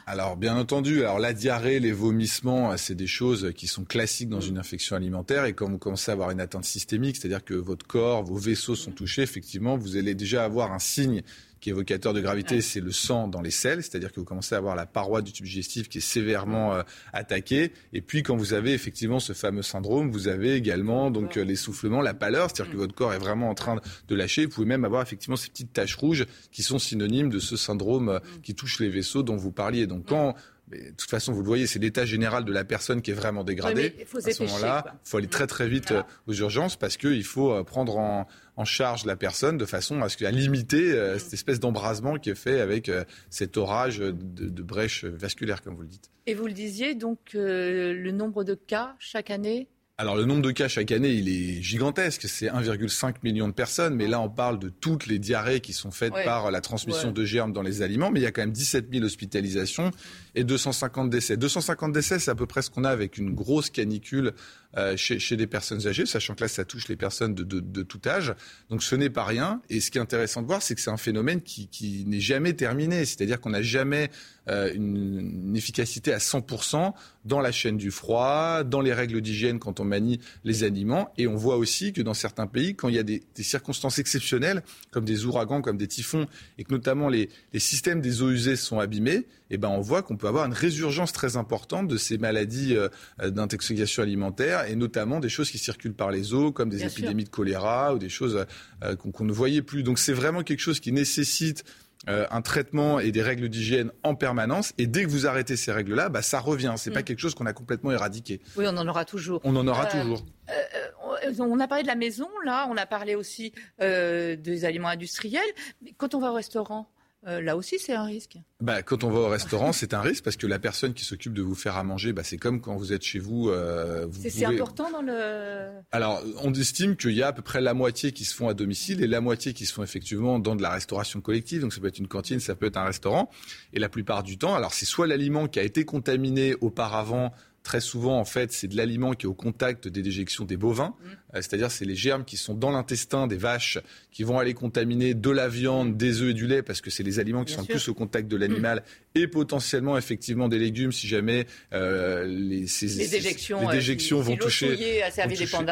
alors, 0.06 0.36
bien 0.36 0.56
entendu, 0.56 1.00
alors 1.00 1.18
la 1.18 1.32
diarrhée, 1.32 1.80
les 1.80 1.92
vomissements, 1.92 2.76
c'est 2.76 2.94
des 2.94 3.06
choses 3.06 3.52
qui 3.56 3.66
sont 3.66 3.84
classiques 3.84 4.28
dans 4.28 4.40
une 4.40 4.58
infection 4.58 4.96
alimentaire. 4.96 5.44
Et 5.46 5.52
quand 5.52 5.68
vous 5.68 5.78
commencez 5.78 6.10
à 6.10 6.14
avoir 6.14 6.30
une 6.30 6.40
atteinte 6.40 6.64
systémique, 6.64 7.16
c'est-à-dire 7.16 7.44
que 7.44 7.54
votre 7.54 7.86
corps, 7.86 8.22
vos 8.22 8.36
vaisseaux 8.36 8.76
sont 8.76 8.92
touchés, 8.92 9.22
effectivement, 9.22 9.76
vous 9.76 9.96
allez 9.96 10.14
déjà 10.14 10.44
avoir 10.44 10.72
un 10.72 10.78
signe 10.78 11.22
qui 11.62 11.70
est 11.70 11.72
évocateur 11.72 12.12
de 12.12 12.20
gravité, 12.20 12.60
c'est 12.60 12.80
le 12.80 12.90
sang 12.90 13.28
dans 13.28 13.40
les 13.40 13.52
selles, 13.52 13.84
c'est-à-dire 13.84 14.10
que 14.10 14.18
vous 14.18 14.26
commencez 14.26 14.56
à 14.56 14.58
avoir 14.58 14.74
la 14.74 14.84
paroi 14.84 15.22
du 15.22 15.32
tube 15.32 15.46
digestif 15.46 15.88
qui 15.88 15.98
est 15.98 16.02
sévèrement 16.02 16.74
euh, 16.74 16.82
attaquée. 17.12 17.72
Et 17.92 18.02
puis 18.02 18.24
quand 18.24 18.36
vous 18.36 18.52
avez 18.52 18.72
effectivement 18.72 19.20
ce 19.20 19.32
fameux 19.32 19.62
syndrome, 19.62 20.10
vous 20.10 20.26
avez 20.26 20.54
également 20.54 21.12
donc 21.12 21.36
euh, 21.36 21.44
l'essoufflement, 21.44 22.00
la 22.00 22.14
pâleur, 22.14 22.50
c'est-à-dire 22.50 22.72
que 22.72 22.78
votre 22.78 22.96
corps 22.96 23.14
est 23.14 23.18
vraiment 23.18 23.48
en 23.48 23.54
train 23.54 23.80
de 24.08 24.14
lâcher. 24.16 24.44
Vous 24.46 24.50
pouvez 24.52 24.66
même 24.66 24.84
avoir 24.84 25.02
effectivement 25.02 25.36
ces 25.36 25.50
petites 25.50 25.72
taches 25.72 25.94
rouges 25.94 26.26
qui 26.50 26.64
sont 26.64 26.80
synonymes 26.80 27.30
de 27.30 27.38
ce 27.38 27.56
syndrome 27.56 28.08
euh, 28.08 28.18
qui 28.42 28.56
touche 28.56 28.80
les 28.80 28.88
vaisseaux 28.88 29.22
dont 29.22 29.36
vous 29.36 29.52
parliez. 29.52 29.86
Donc 29.86 30.06
quand 30.08 30.34
mais 30.72 30.90
de 30.90 30.96
toute 30.96 31.10
façon, 31.10 31.32
vous 31.32 31.42
le 31.42 31.46
voyez, 31.46 31.66
c'est 31.66 31.78
l'état 31.78 32.04
général 32.04 32.44
de 32.44 32.52
la 32.52 32.64
personne 32.64 33.02
qui 33.02 33.10
est 33.10 33.14
vraiment 33.14 33.44
dégradé. 33.44 33.94
à 34.00 34.32
ce 34.32 34.42
moment-là, 34.42 34.84
il 35.04 35.08
faut 35.08 35.18
aller 35.18 35.28
très 35.28 35.46
très 35.46 35.68
vite 35.68 35.94
aux 36.26 36.32
urgences 36.32 36.76
parce 36.76 36.96
qu'il 36.96 37.24
faut 37.24 37.62
prendre 37.64 37.98
en, 37.98 38.26
en 38.56 38.64
charge 38.64 39.04
la 39.04 39.16
personne 39.16 39.56
de 39.56 39.64
façon 39.64 40.02
à, 40.02 40.08
ce, 40.08 40.24
limiter 40.30 40.92
euh, 40.92 41.18
cette 41.18 41.32
espèce 41.34 41.60
d'embrasement 41.60 42.16
qui 42.16 42.30
est 42.30 42.34
fait 42.34 42.60
avec 42.60 42.88
euh, 42.88 43.04
cet 43.30 43.56
orage 43.56 43.98
de, 43.98 44.12
de 44.12 44.62
brèches 44.62 45.04
vasculaires, 45.04 45.62
comme 45.62 45.74
vous 45.74 45.82
le 45.82 45.88
dites. 45.88 46.10
Et 46.26 46.34
vous 46.34 46.46
le 46.46 46.52
disiez, 46.52 46.94
donc 46.94 47.34
euh, 47.34 47.92
le 47.92 48.12
nombre 48.12 48.44
de 48.44 48.54
cas 48.54 48.94
chaque 48.98 49.30
année? 49.30 49.68
Alors 49.98 50.16
le 50.16 50.24
nombre 50.24 50.42
de 50.42 50.50
cas 50.50 50.68
chaque 50.68 50.90
année, 50.90 51.10
il 51.10 51.28
est 51.28 51.62
gigantesque. 51.62 52.22
C'est 52.26 52.46
1,5 52.46 53.16
million 53.22 53.46
de 53.46 53.52
personnes. 53.52 53.94
Mais 53.94 54.08
là, 54.08 54.20
on 54.20 54.28
parle 54.28 54.58
de 54.58 54.68
toutes 54.68 55.06
les 55.06 55.18
diarrhées 55.18 55.60
qui 55.60 55.72
sont 55.72 55.90
faites 55.90 56.14
par 56.24 56.50
la 56.50 56.60
transmission 56.60 57.12
de 57.12 57.24
germes 57.24 57.52
dans 57.52 57.62
les 57.62 57.82
aliments. 57.82 58.10
Mais 58.10 58.18
il 58.20 58.22
y 58.22 58.26
a 58.26 58.32
quand 58.32 58.42
même 58.42 58.52
17 58.52 58.86
000 58.90 59.04
hospitalisations 59.04 59.90
et 60.34 60.44
250 60.44 61.10
décès. 61.10 61.36
250 61.36 61.92
décès, 61.92 62.18
c'est 62.18 62.30
à 62.30 62.34
peu 62.34 62.46
près 62.46 62.62
ce 62.62 62.70
qu'on 62.70 62.84
a 62.84 62.90
avec 62.90 63.18
une 63.18 63.34
grosse 63.34 63.70
canicule 63.70 64.32
euh, 64.78 64.96
chez, 64.96 65.18
chez, 65.18 65.36
des 65.36 65.46
personnes 65.46 65.86
âgées, 65.86 66.06
sachant 66.06 66.34
que 66.34 66.40
là, 66.40 66.48
ça 66.48 66.64
touche 66.64 66.88
les 66.88 66.96
personnes 66.96 67.34
de, 67.34 67.44
de, 67.44 67.60
de 67.60 67.82
tout 67.82 68.00
âge. 68.06 68.34
Donc 68.70 68.82
ce 68.82 68.94
n'est 68.94 69.10
pas 69.10 69.24
rien. 69.24 69.60
Et 69.68 69.80
ce 69.80 69.90
qui 69.90 69.98
est 69.98 70.00
intéressant 70.00 70.40
de 70.40 70.46
voir, 70.46 70.62
c'est 70.62 70.74
que 70.74 70.80
c'est 70.80 70.90
un 70.90 70.96
phénomène 70.96 71.42
qui, 71.42 71.68
qui 71.68 72.04
n'est 72.06 72.20
jamais 72.20 72.54
terminé. 72.54 73.04
C'est-à-dire 73.04 73.38
qu'on 73.38 73.50
n'a 73.50 73.60
jamais 73.60 74.10
euh, 74.48 74.72
une, 74.74 75.42
une, 75.46 75.56
efficacité 75.56 76.14
à 76.14 76.18
100% 76.18 76.94
dans 77.26 77.40
la 77.40 77.52
chaîne 77.52 77.76
du 77.76 77.90
froid, 77.90 78.64
dans 78.64 78.80
les 78.80 78.94
règles 78.94 79.20
d'hygiène 79.20 79.58
quand 79.58 79.78
on 79.78 79.84
manie 79.84 80.20
les 80.44 80.64
aliments. 80.64 81.12
Et 81.18 81.26
on 81.26 81.36
voit 81.36 81.58
aussi 81.58 81.92
que 81.92 82.00
dans 82.00 82.14
certains 82.14 82.46
pays, 82.46 82.74
quand 82.74 82.88
il 82.88 82.94
y 82.94 82.98
a 82.98 83.02
des, 83.02 83.22
des 83.34 83.42
circonstances 83.42 83.98
exceptionnelles, 83.98 84.62
comme 84.90 85.04
des 85.04 85.26
ouragans, 85.26 85.60
comme 85.60 85.76
des 85.76 85.86
typhons, 85.86 86.26
et 86.56 86.64
que 86.64 86.72
notamment 86.72 87.10
les, 87.10 87.28
les 87.52 87.60
systèmes 87.60 88.00
des 88.00 88.22
eaux 88.22 88.30
usées 88.30 88.56
sont 88.56 88.80
abîmés, 88.80 89.26
eh 89.52 89.58
ben 89.58 89.68
on 89.68 89.80
voit 89.80 90.02
qu'on 90.02 90.16
peut 90.16 90.28
avoir 90.28 90.46
une 90.46 90.52
résurgence 90.52 91.12
très 91.12 91.36
importante 91.36 91.88
de 91.88 91.96
ces 91.96 92.18
maladies 92.18 92.76
euh, 92.76 92.88
d'intoxication 93.30 94.02
alimentaire 94.02 94.66
et 94.68 94.74
notamment 94.74 95.20
des 95.20 95.28
choses 95.28 95.50
qui 95.50 95.58
circulent 95.58 95.94
par 95.94 96.10
les 96.10 96.34
eaux, 96.34 96.52
comme 96.52 96.68
des 96.68 96.78
Bien 96.78 96.88
épidémies 96.88 97.22
sûr. 97.22 97.30
de 97.30 97.36
choléra 97.36 97.94
ou 97.94 97.98
des 97.98 98.08
choses 98.08 98.46
euh, 98.82 98.96
qu'on 98.96 99.12
qu 99.12 99.24
ne 99.24 99.32
voyait 99.32 99.62
plus. 99.62 99.82
Donc 99.82 99.98
c'est 99.98 100.12
vraiment 100.12 100.42
quelque 100.42 100.60
chose 100.60 100.80
qui 100.80 100.92
nécessite 100.92 101.64
euh, 102.08 102.26
un 102.32 102.42
traitement 102.42 102.98
et 102.98 103.12
des 103.12 103.22
règles 103.22 103.48
d'hygiène 103.48 103.92
en 104.02 104.16
permanence. 104.16 104.72
Et 104.76 104.88
dès 104.88 105.04
que 105.04 105.08
vous 105.08 105.28
arrêtez 105.28 105.56
ces 105.56 105.70
règles-là, 105.70 106.08
bah, 106.08 106.20
ça 106.20 106.40
revient. 106.40 106.74
C'est 106.76 106.90
mm. 106.90 106.94
pas 106.94 107.02
quelque 107.04 107.20
chose 107.20 107.34
qu'on 107.34 107.46
a 107.46 107.52
complètement 107.52 107.92
éradiqué. 107.92 108.40
Oui, 108.56 108.64
on 108.66 108.76
en 108.76 108.88
aura 108.88 109.04
toujours. 109.04 109.40
On 109.44 109.54
en 109.54 109.66
aura 109.68 109.86
euh, 109.86 110.02
toujours. 110.02 110.24
Euh, 110.50 111.32
on 111.38 111.60
a 111.60 111.68
parlé 111.68 111.84
de 111.84 111.88
la 111.88 111.94
maison, 111.94 112.28
là. 112.44 112.66
On 112.68 112.76
a 112.76 112.86
parlé 112.86 113.14
aussi 113.14 113.52
euh, 113.80 114.34
des 114.34 114.64
aliments 114.64 114.88
industriels. 114.88 115.42
Mais 115.82 115.94
quand 115.96 116.16
on 116.16 116.18
va 116.18 116.32
au 116.32 116.34
restaurant, 116.34 116.90
euh, 117.26 117.40
là 117.40 117.56
aussi, 117.56 117.78
c'est 117.78 117.94
un 117.94 118.04
risque. 118.04 118.36
Bah, 118.60 118.82
quand 118.82 119.04
on 119.04 119.10
va 119.10 119.20
au 119.20 119.28
restaurant, 119.28 119.72
c'est 119.72 119.94
un 119.94 120.00
risque 120.00 120.24
parce 120.24 120.36
que 120.36 120.46
la 120.46 120.58
personne 120.58 120.92
qui 120.92 121.04
s'occupe 121.04 121.34
de 121.34 121.42
vous 121.42 121.54
faire 121.54 121.76
à 121.76 121.84
manger, 121.84 122.12
bah, 122.12 122.24
c'est 122.24 122.36
comme 122.36 122.60
quand 122.60 122.74
vous 122.76 122.92
êtes 122.92 123.02
chez 123.02 123.20
vous. 123.20 123.48
Euh, 123.48 124.06
vous 124.10 124.20
c'est 124.22 124.30
pouvez... 124.30 124.46
important 124.46 124.90
dans 124.90 125.02
le. 125.02 125.70
Alors, 125.92 126.20
on 126.42 126.52
estime 126.52 126.96
qu'il 126.96 127.12
y 127.12 127.22
a 127.22 127.28
à 127.28 127.32
peu 127.32 127.42
près 127.42 127.60
la 127.60 127.74
moitié 127.74 128.10
qui 128.10 128.24
se 128.24 128.34
font 128.34 128.48
à 128.48 128.54
domicile 128.54 129.02
et 129.04 129.06
la 129.06 129.20
moitié 129.20 129.52
qui 129.52 129.66
se 129.66 129.72
font 129.72 129.84
effectivement 129.84 130.40
dans 130.40 130.56
de 130.56 130.62
la 130.62 130.70
restauration 130.70 131.20
collective. 131.20 131.60
Donc, 131.60 131.72
ça 131.72 131.80
peut 131.80 131.86
être 131.86 131.98
une 131.98 132.08
cantine, 132.08 132.40
ça 132.40 132.56
peut 132.56 132.66
être 132.66 132.76
un 132.76 132.84
restaurant. 132.84 133.30
Et 133.72 133.78
la 133.78 133.88
plupart 133.88 134.24
du 134.24 134.36
temps, 134.36 134.54
alors 134.54 134.74
c'est 134.74 134.86
soit 134.86 135.06
l'aliment 135.06 135.46
qui 135.46 135.60
a 135.60 135.62
été 135.62 135.84
contaminé 135.84 136.56
auparavant 136.60 137.32
très 137.62 137.80
souvent, 137.80 138.18
en 138.18 138.24
fait, 138.24 138.52
c'est 138.52 138.66
de 138.66 138.76
l'aliment 138.76 139.12
qui 139.12 139.26
est 139.26 139.28
au 139.28 139.34
contact 139.34 139.88
des 139.88 140.02
déjections 140.02 140.44
des 140.44 140.56
bovins, 140.56 140.88
mmh. 140.88 141.06
euh, 141.08 141.16
c'est-à-dire 141.34 141.70
c'est 141.70 141.84
les 141.84 141.94
germes 141.94 142.24
qui 142.24 142.36
sont 142.36 142.54
dans 142.54 142.70
l'intestin 142.70 143.26
des 143.26 143.36
vaches 143.36 143.78
qui 144.10 144.24
vont 144.24 144.38
aller 144.38 144.54
contaminer 144.54 145.14
de 145.14 145.30
la 145.30 145.48
viande, 145.48 145.96
des 145.96 146.22
œufs 146.22 146.30
et 146.30 146.34
du 146.34 146.46
lait, 146.46 146.62
parce 146.62 146.80
que 146.80 146.90
c'est 146.90 147.02
les 147.02 147.20
aliments 147.20 147.44
qui 147.44 147.54
Bien 147.54 147.62
sont 147.62 147.66
sûr. 147.66 147.74
plus 147.74 147.88
au 147.88 147.94
contact 147.94 148.28
de 148.28 148.36
l'animal, 148.36 148.78
mmh. 149.14 149.18
et 149.18 149.26
potentiellement 149.28 149.96
effectivement 149.96 150.48
des 150.48 150.58
légumes 150.58 150.92
si 150.92 151.06
jamais 151.06 151.46
euh, 151.72 152.24
les, 152.26 152.66
ces, 152.66 152.86
les 152.86 153.08
déjections, 153.08 153.68
les 153.68 153.76
déjections 153.76 154.18
euh, 154.18 154.22
vont, 154.22 154.36
toucher, 154.36 154.74
vont. 154.74 154.74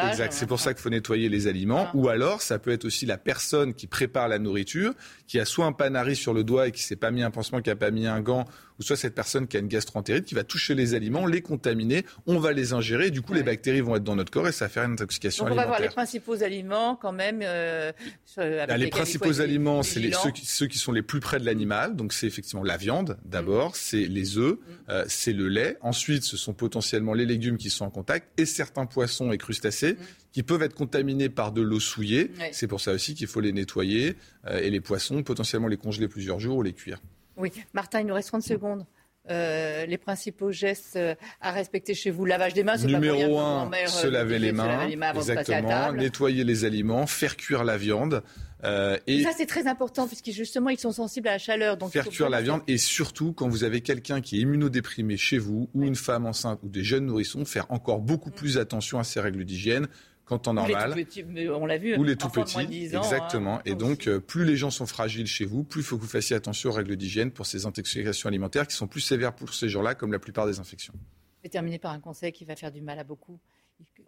Exact. 0.09 0.33
C'est 0.33 0.47
pour 0.47 0.59
ça 0.59 0.73
qu'il 0.73 0.81
faut 0.81 0.89
nettoyer 0.89 1.29
les 1.29 1.47
aliments. 1.47 1.87
Ah. 1.87 1.95
Ou 1.95 2.09
alors, 2.09 2.41
ça 2.41 2.57
peut 2.57 2.71
être 2.71 2.85
aussi 2.85 3.05
la 3.05 3.17
personne 3.17 3.73
qui 3.73 3.87
prépare 3.87 4.27
la 4.27 4.39
nourriture, 4.39 4.93
qui 5.27 5.39
a 5.39 5.45
soit 5.45 5.65
un 5.65 5.73
panari 5.73 6.15
sur 6.15 6.33
le 6.33 6.43
doigt 6.43 6.69
et 6.69 6.71
qui 6.71 6.83
s'est 6.83 6.95
pas 6.95 7.11
mis 7.11 7.23
un 7.23 7.31
pansement, 7.31 7.61
qui 7.61 7.69
a 7.69 7.75
pas 7.75 7.91
mis 7.91 8.07
un 8.07 8.21
gant, 8.21 8.45
ou 8.81 8.83
soit 8.83 8.97
cette 8.97 9.13
personne 9.13 9.47
qui 9.47 9.57
a 9.57 9.59
une 9.59 9.67
gastroentérite 9.67 10.25
qui 10.25 10.33
va 10.33 10.43
toucher 10.43 10.73
les 10.73 10.95
aliments, 10.95 11.27
les 11.27 11.41
contaminer, 11.43 12.03
on 12.25 12.39
va 12.39 12.51
les 12.51 12.73
ingérer, 12.73 13.07
et 13.07 13.11
du 13.11 13.21
coup 13.21 13.33
ouais. 13.33 13.37
les 13.37 13.43
bactéries 13.43 13.81
vont 13.81 13.95
être 13.95 14.03
dans 14.03 14.15
notre 14.15 14.31
corps 14.31 14.47
et 14.47 14.51
ça 14.51 14.65
va 14.65 14.69
faire 14.69 14.85
une 14.85 14.93
intoxication 14.93 15.45
Donc 15.45 15.51
alimentaire. 15.51 15.67
On 15.67 15.71
va 15.71 15.77
voir 15.77 15.87
les 15.87 15.93
principaux 15.93 16.43
aliments 16.43 16.95
quand 16.95 17.11
même. 17.11 17.41
Euh, 17.43 17.91
Là, 18.37 18.77
les 18.77 18.87
principaux 18.87 19.39
aliments, 19.39 19.83
c'est 19.83 20.01
ceux, 20.11 20.31
ceux, 20.43 20.67
qui 20.67 20.79
sont 20.79 20.91
les 20.91 21.03
plus 21.03 21.19
près 21.19 21.39
de 21.39 21.45
l'animal. 21.45 21.95
Donc 21.95 22.13
c'est 22.13 22.25
effectivement 22.25 22.63
la 22.63 22.77
viande 22.77 23.17
d'abord, 23.25 23.71
mmh. 23.71 23.75
c'est 23.75 24.05
les 24.07 24.37
œufs, 24.37 24.53
mmh. 24.53 24.71
euh, 24.89 25.05
c'est 25.07 25.33
le 25.33 25.47
lait. 25.47 25.77
Ensuite, 25.81 26.23
ce 26.23 26.37
sont 26.37 26.53
potentiellement 26.53 27.13
les 27.13 27.25
légumes 27.25 27.57
qui 27.57 27.69
sont 27.69 27.85
en 27.85 27.91
contact 27.91 28.27
et 28.39 28.45
certains 28.45 28.87
poissons 28.87 29.31
et 29.31 29.37
crustacés. 29.37 29.93
Mmh 29.93 30.21
qui 30.31 30.43
peuvent 30.43 30.63
être 30.63 30.75
contaminés 30.75 31.29
par 31.29 31.51
de 31.51 31.61
l'eau 31.61 31.79
souillée. 31.79 32.31
C'est 32.51 32.67
pour 32.67 32.81
ça 32.81 32.93
aussi 32.93 33.15
qu'il 33.15 33.27
faut 33.27 33.41
les 33.41 33.51
nettoyer 33.51 34.15
euh, 34.47 34.59
et 34.59 34.69
les 34.69 34.81
poissons, 34.81 35.23
potentiellement 35.23 35.67
les 35.67 35.77
congeler 35.77 36.07
plusieurs 36.07 36.39
jours 36.39 36.57
ou 36.57 36.63
les 36.63 36.73
cuire. 36.73 36.99
Oui, 37.41 37.51
Martin, 37.73 38.01
il 38.01 38.05
nous 38.05 38.13
reste 38.13 38.29
30 38.29 38.43
secondes. 38.43 38.85
Euh, 39.29 39.85
les 39.85 39.99
principaux 39.99 40.51
gestes 40.51 40.95
euh, 40.95 41.13
à 41.41 41.51
respecter 41.51 41.93
chez 41.93 42.09
vous 42.09 42.25
Lavage 42.25 42.55
des 42.55 42.63
mains, 42.63 42.77
c'est 42.77 42.87
Numéro 42.87 43.39
un, 43.39 43.69
se 43.85 44.07
laver 44.07 44.39
les 44.39 44.51
mains. 44.51 44.87
Exactement. 45.15 45.91
Nettoyer 45.93 46.43
les 46.43 46.65
aliments, 46.65 47.05
faire 47.05 47.37
cuire 47.37 47.63
la 47.63 47.77
viande. 47.77 48.23
Euh, 48.63 48.97
et 49.05 49.23
ça, 49.23 49.31
c'est 49.35 49.45
très 49.45 49.67
important 49.67 50.07
puisque 50.07 50.31
justement, 50.31 50.69
ils 50.69 50.79
sont 50.79 50.91
sensibles 50.91 51.27
à 51.27 51.33
la 51.33 51.37
chaleur. 51.37 51.77
Donc 51.77 51.91
faire 51.91 52.07
cuire 52.07 52.29
la 52.29 52.41
viande 52.41 52.61
et 52.67 52.77
surtout, 52.77 53.31
quand 53.31 53.47
vous 53.47 53.63
avez 53.63 53.81
quelqu'un 53.81 54.21
qui 54.21 54.37
est 54.37 54.41
immunodéprimé 54.41 55.17
chez 55.17 55.37
vous 55.37 55.69
ou 55.75 55.83
une 55.83 55.95
femme 55.95 56.25
enceinte 56.25 56.59
ou 56.63 56.69
des 56.69 56.83
jeunes 56.83 57.05
nourrissons, 57.05 57.45
faire 57.45 57.67
encore 57.69 58.01
beaucoup 58.01 58.31
plus 58.31 58.57
attention 58.57 58.97
à 58.97 59.03
ces 59.03 59.19
règles 59.19 59.45
d'hygiène 59.45 59.87
qu'en 60.31 60.39
temps 60.39 60.53
normal. 60.53 60.93
Petits, 60.93 61.25
on 61.49 61.65
l'a 61.65 61.77
vu. 61.77 61.97
Ou 61.97 62.03
les 62.03 62.15
tout 62.15 62.29
petits. 62.29 62.57
Ans, 62.57 62.61
exactement. 62.61 63.55
Hein, 63.55 63.61
et 63.65 63.75
donc, 63.75 64.07
euh, 64.07 64.19
plus 64.19 64.45
les 64.45 64.55
gens 64.55 64.69
sont 64.69 64.85
fragiles 64.85 65.27
chez 65.27 65.45
vous, 65.45 65.63
plus 65.63 65.81
il 65.81 65.83
faut 65.83 65.97
que 65.97 66.01
vous 66.01 66.07
fassiez 66.07 66.35
attention 66.35 66.69
aux 66.69 66.73
règles 66.73 66.95
d'hygiène 66.95 67.31
pour 67.31 67.45
ces 67.45 67.65
intoxications 67.65 68.29
alimentaires 68.29 68.65
qui 68.65 68.75
sont 68.75 68.87
plus 68.87 69.01
sévères 69.01 69.33
pour 69.33 69.53
ces 69.53 69.67
gens-là, 69.67 69.93
comme 69.93 70.13
la 70.13 70.19
plupart 70.19 70.47
des 70.47 70.59
infections. 70.59 70.93
Je 71.39 71.43
vais 71.43 71.49
terminer 71.49 71.79
par 71.79 71.91
un 71.91 71.99
conseil 71.99 72.31
qui 72.31 72.45
va 72.45 72.55
faire 72.55 72.71
du 72.71 72.81
mal 72.81 72.97
à 72.99 73.03
beaucoup 73.03 73.39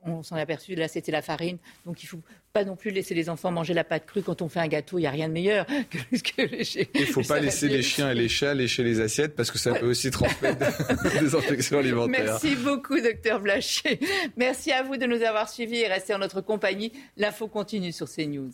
on 0.06 0.24
s'en 0.24 0.38
est 0.38 0.42
aperçu, 0.42 0.76
là 0.76 0.88
c'était 0.88 1.12
la 1.12 1.22
farine. 1.22 1.58
Donc 1.86 2.04
il 2.04 2.06
ne 2.06 2.10
faut 2.10 2.22
pas 2.52 2.64
non 2.66 2.76
plus 2.76 2.92
laisser 2.92 3.16
les 3.16 3.30
enfants 3.30 3.52
manger 3.52 3.74
la 3.74 3.84
pâte 3.84 4.06
crue 4.06 4.22
quand 4.22 4.42
on 4.42 4.50
fait 4.50 4.60
un 4.60 4.68
gâteau. 4.68 4.98
Il 4.98 5.02
n'y 5.02 5.08
a 5.08 5.12
rien 5.12 5.28
de 5.28 5.34
meilleur 5.34 5.66
que, 5.90 6.18
que 6.18 6.42
lécher. 6.42 6.90
Il 6.94 7.02
ne 7.02 7.06
faut 7.06 7.24
pas 7.24 7.40
laisser 7.40 7.68
les 7.68 7.82
chiens 7.82 8.12
et 8.12 8.16
les 8.16 8.30
chats 8.30 8.54
lécher 8.54 8.84
les 8.84 9.00
assiettes 9.00 9.36
parce 9.36 9.52
que 9.52 9.58
ça 9.58 9.74
peut 9.74 9.88
aussi 9.88 10.12
transmettre 10.12 10.60
des 11.20 11.36
infections 11.36 11.80
alimentaires. 11.80 12.24
Merci 12.26 12.56
beaucoup, 12.56 13.00
docteur 13.00 13.40
Blaché. 13.40 14.00
Merci 14.38 14.72
à 14.72 14.84
vous 14.84 14.98
de 14.98 15.06
nous 15.06 15.22
avoir 15.22 15.50
suivis 15.50 15.78
et 15.78 15.88
rester 15.88 16.14
en 16.14 16.20
notre 16.20 16.42
compagnie. 16.42 16.92
L'info 17.18 17.48
continue 17.48 17.92
sur 17.92 18.10
CNews. 18.10 18.52